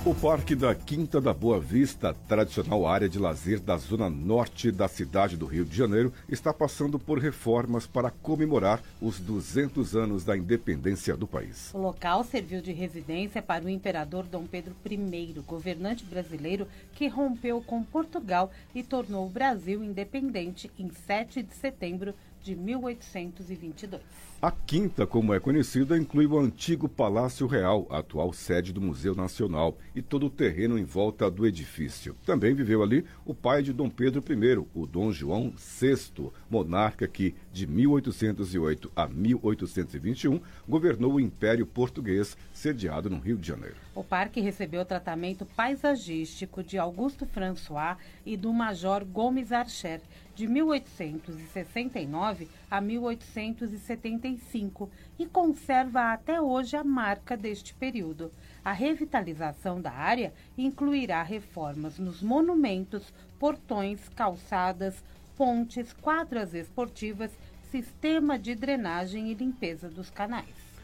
O 0.07 0.15
Parque 0.15 0.55
da 0.55 0.75
Quinta 0.75 1.21
da 1.21 1.35
Boa 1.35 1.61
Vista, 1.61 2.15
tradicional 2.27 2.87
área 2.87 3.09
de 3.09 3.19
lazer 3.19 3.61
da 3.61 3.77
zona 3.77 4.09
norte 4.09 4.71
da 4.71 4.89
cidade 4.89 5.37
do 5.37 5.45
Rio 5.45 5.65
de 5.65 5.77
Janeiro, 5.77 6.15
está 6.29 6.55
passando 6.55 6.99
por 6.99 7.19
reformas 7.19 7.87
para 7.87 8.11
comemorar 8.11 8.81
os 9.03 9.19
200 9.19 9.95
anos 9.95 10.25
da 10.25 10.37
independência 10.37 11.17
do 11.17 11.27
país. 11.27 11.75
O 11.75 11.79
local 11.79 12.25
serviu 12.25 12.63
de 12.63 12.73
residência 12.73 13.43
para 13.43 13.65
o 13.65 13.69
imperador 13.69 14.25
Dom 14.25 14.47
Pedro 14.47 14.75
I, 14.89 15.35
governante 15.45 16.05
brasileiro 16.05 16.69
que 16.95 17.09
rompeu 17.09 17.61
com 17.61 17.83
Portugal 17.83 18.51
e 18.75 18.83
tornou 18.83 19.27
o 19.27 19.31
Brasil 19.31 19.83
independente 19.83 20.71
em 20.79 20.89
7 20.89 21.43
de 21.43 21.53
setembro 21.53 22.15
de 22.47 22.55
1822. 22.55 24.01
A 24.41 24.53
quinta, 24.53 25.05
como 25.07 25.35
é 25.35 25.41
conhecida, 25.41 25.99
inclui 25.99 26.27
o 26.27 26.39
antigo 26.39 26.89
Palácio 26.89 27.47
Real, 27.47 27.87
atual 27.91 28.33
sede 28.33 28.73
do 28.73 28.81
Museu 28.81 29.15
Nacional, 29.15 29.77
e 29.95 30.03
todo 30.03 30.27
o 30.27 30.31
terreno 30.31 30.79
em 30.79 30.85
volta 30.85 31.29
do 31.29 31.45
edifício. 31.45 32.15
Também 32.25 32.55
viveu 32.55 32.83
ali 32.83 33.05
o 33.25 33.35
pai 33.35 33.63
de 33.63 33.73
Dom 33.73 33.91
Pedro 33.91 34.23
I, 34.23 34.67
o 34.75 34.87
Dom 34.87 35.11
João 35.11 35.53
VI, 35.57 36.31
monarca 36.49 37.09
que, 37.09 37.35
de 37.51 37.67
1808 37.67 38.93
a 38.95 39.09
1821, 39.09 40.41
governou 40.69 41.15
o 41.15 41.21
Império 41.21 41.67
Português, 41.67 42.37
sediado 42.53 43.11
no 43.11 43.19
Rio 43.19 43.39
de 43.39 43.49
Janeiro. 43.49 43.77
O 43.95 44.05
parque 44.05 44.41
recebeu 44.41 44.85
tratamento 44.85 45.47
paisagístico 45.47 46.63
de 46.63 46.79
Augusto 46.79 47.27
François 47.27 47.97
e 48.25 48.37
do 48.37 48.53
Major 48.53 49.03
Gomes 49.05 49.51
Archer, 49.51 50.03
de 50.37 50.47
1869 50.47 52.49
a 52.71 52.79
1875 52.79 54.91
e 55.19 55.25
conserva 55.25 56.13
até 56.13 56.39
hoje 56.39 56.77
a 56.77 56.85
marca 56.85 57.39
deste 57.39 57.73
período. 57.73 58.31
A 58.63 58.71
revitalização 58.71 59.81
da 59.81 59.91
área 59.91 60.35
incluirá 60.59 61.23
reformas 61.23 61.99
nos 61.99 62.23
monumentos, 62.23 63.15
portões, 63.39 64.11
calçadas, 64.11 65.03
pontes, 65.35 65.95
quadras 65.95 66.53
esportivas, 66.53 67.33
sistema 67.71 68.39
de 68.39 68.55
drenagem 68.55 69.31
e 69.31 69.35
limpeza 69.35 69.89
dos 69.89 70.11
canais. 70.11 70.76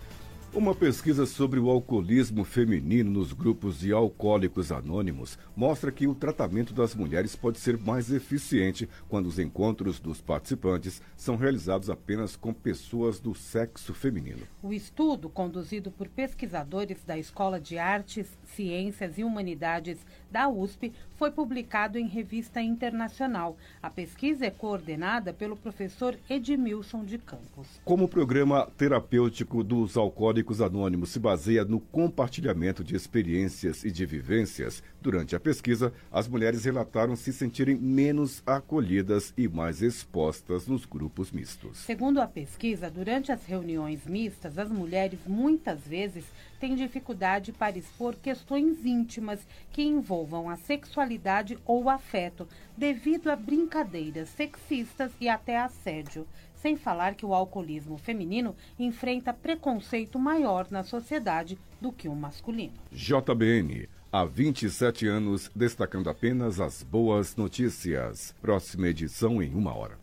Uma 0.55 0.75
pesquisa 0.75 1.25
sobre 1.25 1.59
o 1.59 1.71
alcoolismo 1.71 2.45
feminino 2.45 3.11
nos 3.11 3.33
grupos 3.33 3.81
de 3.81 3.91
alcoólicos 3.91 4.71
anônimos 4.71 5.39
mostra 5.57 5.91
que 5.91 6.07
o 6.07 6.15
tratamento 6.15 6.75
das 6.75 6.95
mulheres 6.95 7.35
pode 7.35 7.59
ser 7.59 7.79
mais 7.79 8.13
eficiente 8.13 8.87
quando 9.09 9.29
os 9.29 9.39
encontros 9.39 9.99
dos 9.99 10.21
participantes 10.21 11.01
são 11.17 11.37
realizados 11.37 11.89
apenas 11.89 12.37
com 12.37 12.53
pessoas 12.53 13.19
do 13.19 13.35
sexo 13.35 13.95
feminino. 13.95 14.43
O 14.63 14.75
estudo, 14.75 15.31
conduzido 15.31 15.91
por 15.91 16.07
pesquisadores 16.07 17.03
da 17.03 17.17
Escola 17.17 17.59
de 17.59 17.79
Artes, 17.79 18.27
Ciências 18.55 19.17
e 19.17 19.25
Humanidades 19.25 20.05
da 20.33 20.49
USP, 20.49 20.93
foi 21.17 21.31
publicado 21.31 21.99
em 21.99 22.09
revista 22.09 22.61
internacional. 22.61 23.57
A 23.83 23.91
pesquisa 23.91 24.47
é 24.47 24.51
coordenada 24.51 25.33
pelo 25.33 25.57
professor 25.57 26.19
Edmilson 26.29 27.05
de 27.05 27.19
Campos. 27.19 27.69
Como 27.85 28.05
o 28.05 28.09
programa 28.09 28.67
terapêutico 28.77 29.63
dos 29.63 29.97
alcoólicos 29.97 30.61
anônimos 30.61 31.11
se 31.11 31.21
baseia 31.21 31.65
no 31.65 31.79
compartilhamento 31.79 32.83
de 32.83 32.97
experiências 32.97 33.85
e 33.85 33.91
de 33.91 34.07
vivências, 34.07 34.83
durante 35.01 35.37
a 35.37 35.41
pesquisa, 35.41 35.93
as 36.11 36.27
mulheres 36.27 36.65
relataram 36.65 37.15
se 37.15 37.33
sentirem 37.33 37.77
menos 37.77 38.43
acolhidas 38.47 39.35
e 39.37 39.47
mais 39.47 39.83
expostas 39.83 40.67
nos 40.67 40.87
grupos 40.87 41.31
mistos. 41.31 41.79
Segundo 41.79 42.21
a 42.21 42.27
pesquisa, 42.27 42.91
durante 42.91 43.31
as 43.31 43.45
reuniões 43.45 44.07
mistas, 44.07 44.59
as 44.59 44.71
mulheres 44.71 45.21
muitas 45.27 45.81
vezes 45.81 46.25
têm 46.63 46.77
dificuldade 46.77 47.51
para 47.51 47.77
expor 47.77 48.15
questões 48.15 48.87
íntimas 48.87 49.45
que 49.73 49.83
envolvam 49.83 50.49
a 50.49 50.57
sexualidade 50.57 51.59
ou 51.67 51.91
afeto, 51.91 52.47
devido 52.77 53.33
a 53.33 53.35
brincadeiras 53.35 54.29
sexistas 54.29 55.11
e 55.21 55.29
até 55.29 55.59
assédio. 55.59 56.25
Sem 56.55 56.77
falar 56.77 57.17
que 57.17 57.27
o 57.27 57.35
alcoolismo 57.35 57.99
feminino 57.99 58.55
enfrenta 58.79 59.33
preconceito 59.33 60.21
maior 60.21 60.69
na 60.71 60.85
sociedade 60.85 61.59
do 61.81 61.91
que 61.91 62.07
o 62.07 62.15
masculino. 62.15 62.75
JBN. 62.93 63.89
Há 64.13 64.25
27 64.25 65.09
anos, 65.09 65.51
destacando 65.57 66.09
apenas 66.09 66.61
as 66.61 66.85
boas 66.85 67.35
notícias. 67.35 68.37
Próxima 68.41 68.87
edição 68.87 69.43
em 69.43 69.53
uma 69.53 69.75
hora. 69.77 69.99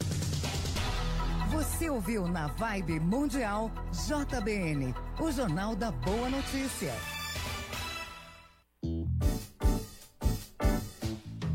Você 1.60 1.90
ouviu 1.90 2.26
na 2.26 2.48
Vibe 2.48 3.02
Mundial 3.02 3.70
JBN, 3.92 4.96
o 5.20 5.30
Jornal 5.30 5.76
da 5.76 5.92
Boa 5.92 6.30
Notícia. 6.30 6.94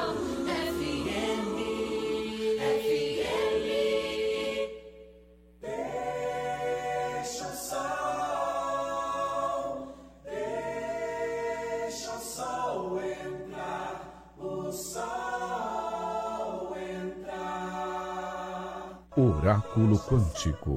Oráculo 19.18 19.98
Quântico 19.98 20.76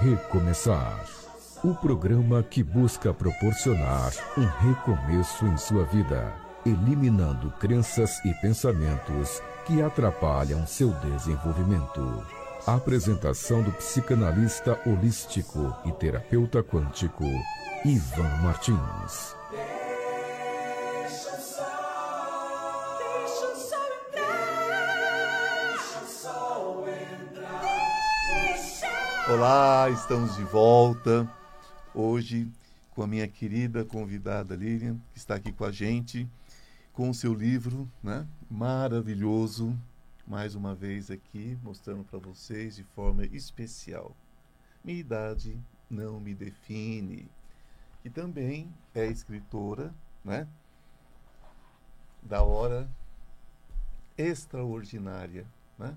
Recomeçar. 0.00 1.06
O 1.62 1.72
programa 1.76 2.42
que 2.42 2.60
busca 2.60 3.14
proporcionar 3.14 4.12
um 4.36 4.44
recomeço 4.44 5.46
em 5.46 5.56
sua 5.56 5.84
vida, 5.84 6.34
eliminando 6.66 7.52
crenças 7.52 8.18
e 8.24 8.34
pensamentos 8.42 9.40
que 9.64 9.80
atrapalham 9.80 10.66
seu 10.66 10.90
desenvolvimento. 10.94 12.26
Apresentação 12.66 13.62
do 13.62 13.70
psicanalista 13.70 14.76
holístico 14.84 15.72
e 15.84 15.92
terapeuta 15.92 16.64
quântico 16.64 17.22
Ivan 17.84 18.42
Martins. 18.42 19.37
Olá, 29.30 29.90
estamos 29.90 30.36
de 30.36 30.44
volta. 30.44 31.30
Hoje 31.94 32.50
com 32.92 33.02
a 33.02 33.06
minha 33.06 33.28
querida 33.28 33.84
convidada 33.84 34.56
Lilian, 34.56 34.98
que 35.12 35.18
está 35.18 35.34
aqui 35.34 35.52
com 35.52 35.66
a 35.66 35.70
gente, 35.70 36.26
com 36.94 37.10
o 37.10 37.14
seu 37.14 37.34
livro, 37.34 37.86
né? 38.02 38.26
Maravilhoso. 38.50 39.78
Mais 40.26 40.54
uma 40.54 40.74
vez 40.74 41.10
aqui, 41.10 41.58
mostrando 41.62 42.04
para 42.04 42.18
vocês 42.18 42.76
de 42.76 42.84
forma 42.84 43.26
especial. 43.26 44.16
Minha 44.82 44.98
idade 44.98 45.60
não 45.90 46.18
me 46.18 46.34
define. 46.34 47.30
E 48.02 48.08
também 48.08 48.72
é 48.94 49.04
escritora, 49.04 49.94
né? 50.24 50.48
Da 52.22 52.42
hora 52.42 52.88
extraordinária, 54.16 55.46
né? 55.78 55.94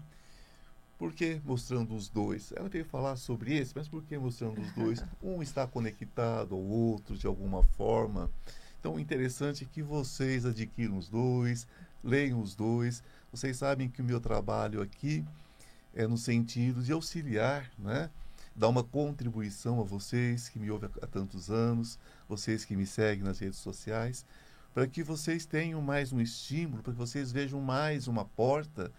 Por 1.01 1.13
que 1.13 1.41
mostrando 1.43 1.95
os 1.95 2.07
dois? 2.09 2.51
Eu 2.51 2.69
tenho 2.69 2.85
que 2.85 2.91
falar 2.91 3.15
sobre 3.15 3.57
esse, 3.57 3.73
mas 3.75 3.87
por 3.87 4.03
que 4.03 4.15
mostrando 4.19 4.61
os 4.61 4.71
dois? 4.73 5.03
Um 5.19 5.41
está 5.41 5.65
conectado 5.65 6.53
ao 6.53 6.61
outro 6.61 7.17
de 7.17 7.25
alguma 7.25 7.63
forma. 7.63 8.29
Então, 8.79 8.99
interessante 8.99 9.65
que 9.65 9.81
vocês 9.81 10.45
adquiram 10.45 10.95
os 10.99 11.09
dois, 11.09 11.67
leiam 12.03 12.39
os 12.39 12.53
dois. 12.53 13.03
Vocês 13.31 13.57
sabem 13.57 13.89
que 13.89 13.99
o 13.99 14.05
meu 14.05 14.19
trabalho 14.21 14.79
aqui 14.79 15.25
é 15.95 16.05
no 16.05 16.19
sentido 16.19 16.83
de 16.83 16.91
auxiliar, 16.91 17.71
né? 17.79 18.11
Dar 18.55 18.67
uma 18.67 18.83
contribuição 18.83 19.81
a 19.81 19.83
vocês 19.83 20.49
que 20.49 20.59
me 20.59 20.69
ouvem 20.69 20.87
há 21.01 21.07
tantos 21.07 21.49
anos, 21.49 21.97
vocês 22.29 22.63
que 22.63 22.75
me 22.75 22.85
seguem 22.85 23.23
nas 23.23 23.39
redes 23.39 23.57
sociais, 23.57 24.23
para 24.71 24.85
que 24.85 25.01
vocês 25.01 25.47
tenham 25.47 25.81
mais 25.81 26.13
um 26.13 26.21
estímulo, 26.21 26.83
para 26.83 26.93
que 26.93 26.99
vocês 26.99 27.31
vejam 27.31 27.59
mais 27.59 28.07
uma 28.07 28.23
porta 28.23 28.91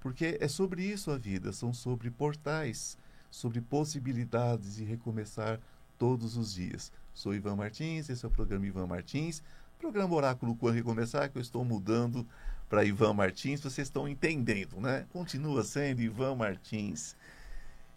porque 0.00 0.38
é 0.40 0.48
sobre 0.48 0.82
isso 0.82 1.10
a 1.10 1.18
vida, 1.18 1.52
são 1.52 1.72
sobre 1.72 2.10
portais, 2.10 2.98
sobre 3.30 3.60
possibilidades 3.60 4.76
de 4.76 4.84
recomeçar 4.84 5.60
todos 5.98 6.36
os 6.36 6.54
dias. 6.54 6.90
Sou 7.12 7.34
Ivan 7.34 7.56
Martins, 7.56 8.08
esse 8.08 8.24
é 8.24 8.28
o 8.28 8.30
programa 8.30 8.66
Ivan 8.66 8.86
Martins, 8.86 9.42
programa 9.78 10.14
Oráculo 10.14 10.54
Quando 10.56 10.74
Recomeçar, 10.74 11.30
que 11.30 11.38
eu 11.38 11.42
estou 11.42 11.64
mudando 11.64 12.26
para 12.68 12.84
Ivan 12.84 13.14
Martins, 13.14 13.60
vocês 13.60 13.88
estão 13.88 14.08
entendendo, 14.08 14.80
né? 14.80 15.06
Continua 15.12 15.64
sendo 15.64 16.00
Ivan 16.00 16.34
Martins. 16.36 17.16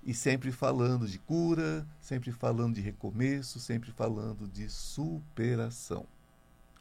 E 0.03 0.13
sempre 0.13 0.51
falando 0.51 1.07
de 1.07 1.17
cura, 1.19 1.87
sempre 2.01 2.31
falando 2.31 2.75
de 2.75 2.81
recomeço, 2.81 3.59
sempre 3.59 3.91
falando 3.91 4.47
de 4.47 4.69
superação. 4.69 6.05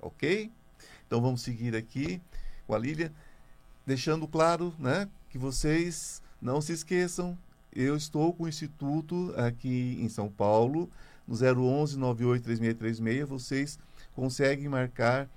Ok? 0.01 0.51
Então 1.07 1.21
vamos 1.21 1.43
seguir 1.43 1.77
aqui 1.77 2.21
com 2.67 2.75
a 2.75 2.79
Lília 2.79 3.13
deixando 3.87 4.27
claro 4.29 4.75
né, 4.79 5.09
que 5.29 5.39
vocês 5.39 6.23
não 6.41 6.61
se 6.61 6.73
esqueçam, 6.73 7.37
eu 7.75 7.97
estou 7.97 8.33
com 8.33 8.45
o 8.45 8.49
Instituto 8.49 9.35
aqui 9.37 9.97
em 10.01 10.09
São 10.09 10.29
Paulo, 10.29 10.91
no 11.27 11.35
011 11.35 11.99
983636, 11.99 13.29
vocês 13.29 13.79
conseguem 14.15 14.69
marcar 14.69 15.29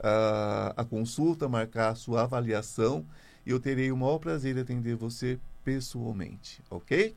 ah, 0.00 0.72
a 0.76 0.84
consulta, 0.84 1.48
marcar 1.48 1.90
a 1.90 1.94
sua 1.94 2.22
avaliação. 2.22 3.04
E 3.44 3.50
eu 3.50 3.60
terei 3.60 3.90
o 3.90 3.96
maior 3.96 4.18
prazer 4.18 4.54
de 4.54 4.60
atender 4.60 4.94
você 4.96 5.38
pessoalmente, 5.64 6.62
ok? 6.70 7.14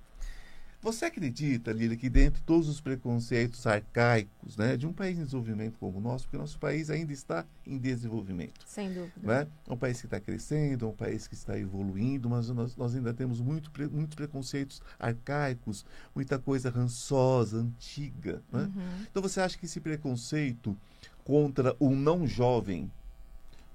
Você 0.85 1.05
acredita, 1.05 1.71
Lília, 1.71 1.97
que 1.97 2.07
dentro 2.07 2.39
de 2.39 2.45
todos 2.45 2.69
os 2.69 2.79
preconceitos 2.79 3.65
arcaicos 3.65 4.55
né, 4.55 4.77
de 4.77 4.85
um 4.85 4.93
país 4.93 5.17
em 5.17 5.23
desenvolvimento 5.23 5.79
como 5.79 5.97
o 5.97 5.99
nosso, 5.99 6.25
porque 6.25 6.37
o 6.37 6.39
nosso 6.39 6.59
país 6.59 6.91
ainda 6.91 7.11
está 7.11 7.43
em 7.65 7.75
desenvolvimento, 7.75 8.63
Sem 8.67 8.93
dúvida. 8.93 9.11
né? 9.23 9.47
É 9.67 9.73
um 9.73 9.77
país 9.77 9.99
que 9.99 10.05
está 10.05 10.19
crescendo, 10.19 10.85
é 10.85 10.87
um 10.87 10.93
país 10.93 11.27
que 11.27 11.33
está 11.33 11.57
evoluindo, 11.57 12.29
mas 12.29 12.49
nós, 12.49 12.77
nós 12.77 12.95
ainda 12.95 13.15
temos 13.15 13.41
muito, 13.41 13.71
muitos 13.91 14.13
preconceitos 14.13 14.79
arcaicos, 14.99 15.83
muita 16.13 16.37
coisa 16.37 16.69
rançosa, 16.69 17.57
antiga. 17.57 18.43
Né? 18.53 18.71
Uhum. 18.75 19.05
Então 19.09 19.23
você 19.23 19.41
acha 19.41 19.57
que 19.57 19.65
esse 19.65 19.79
preconceito 19.79 20.77
contra 21.23 21.75
o 21.79 21.95
não 21.95 22.27
jovem? 22.27 22.91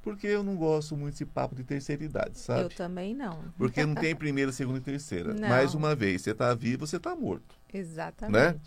Porque 0.02 0.26
eu 0.26 0.42
não 0.42 0.56
gosto 0.56 0.96
muito 0.96 1.12
desse 1.12 1.26
papo 1.26 1.54
de 1.54 1.62
terceira 1.62 2.02
idade, 2.02 2.38
sabe? 2.38 2.62
Eu 2.62 2.68
também 2.70 3.14
não. 3.14 3.44
Porque 3.58 3.84
não 3.84 3.94
tem 3.94 4.14
primeira, 4.16 4.50
segunda 4.50 4.78
e 4.78 4.82
terceira. 4.82 5.34
Não. 5.34 5.48
Mais 5.48 5.74
uma 5.74 5.94
vez, 5.94 6.22
você 6.22 6.30
está 6.30 6.54
vivo, 6.54 6.86
você 6.86 6.96
está 6.96 7.14
morto. 7.14 7.54
Exatamente. 7.72 8.60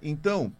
Então, 0.00 0.52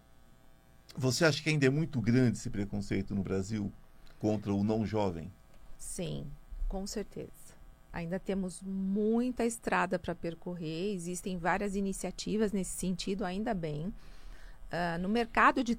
você 0.96 1.24
acha 1.24 1.40
que 1.40 1.48
ainda 1.48 1.66
é 1.66 1.70
muito 1.70 2.00
grande 2.00 2.36
esse 2.36 2.50
preconceito 2.50 3.14
no 3.14 3.22
Brasil 3.22 3.72
contra 4.18 4.52
o 4.52 4.64
não 4.64 4.84
jovem? 4.84 5.30
Sim, 5.76 6.26
com 6.68 6.84
certeza. 6.86 7.30
Ainda 7.92 8.18
temos 8.18 8.60
muita 8.62 9.44
estrada 9.44 9.98
para 9.98 10.14
percorrer, 10.14 10.92
existem 10.94 11.38
várias 11.38 11.76
iniciativas 11.76 12.52
nesse 12.52 12.72
sentido, 12.76 13.24
ainda 13.24 13.54
bem. 13.54 13.92
Ah, 14.70 14.98
no 14.98 15.08
mercado 15.08 15.56
de 15.56 15.66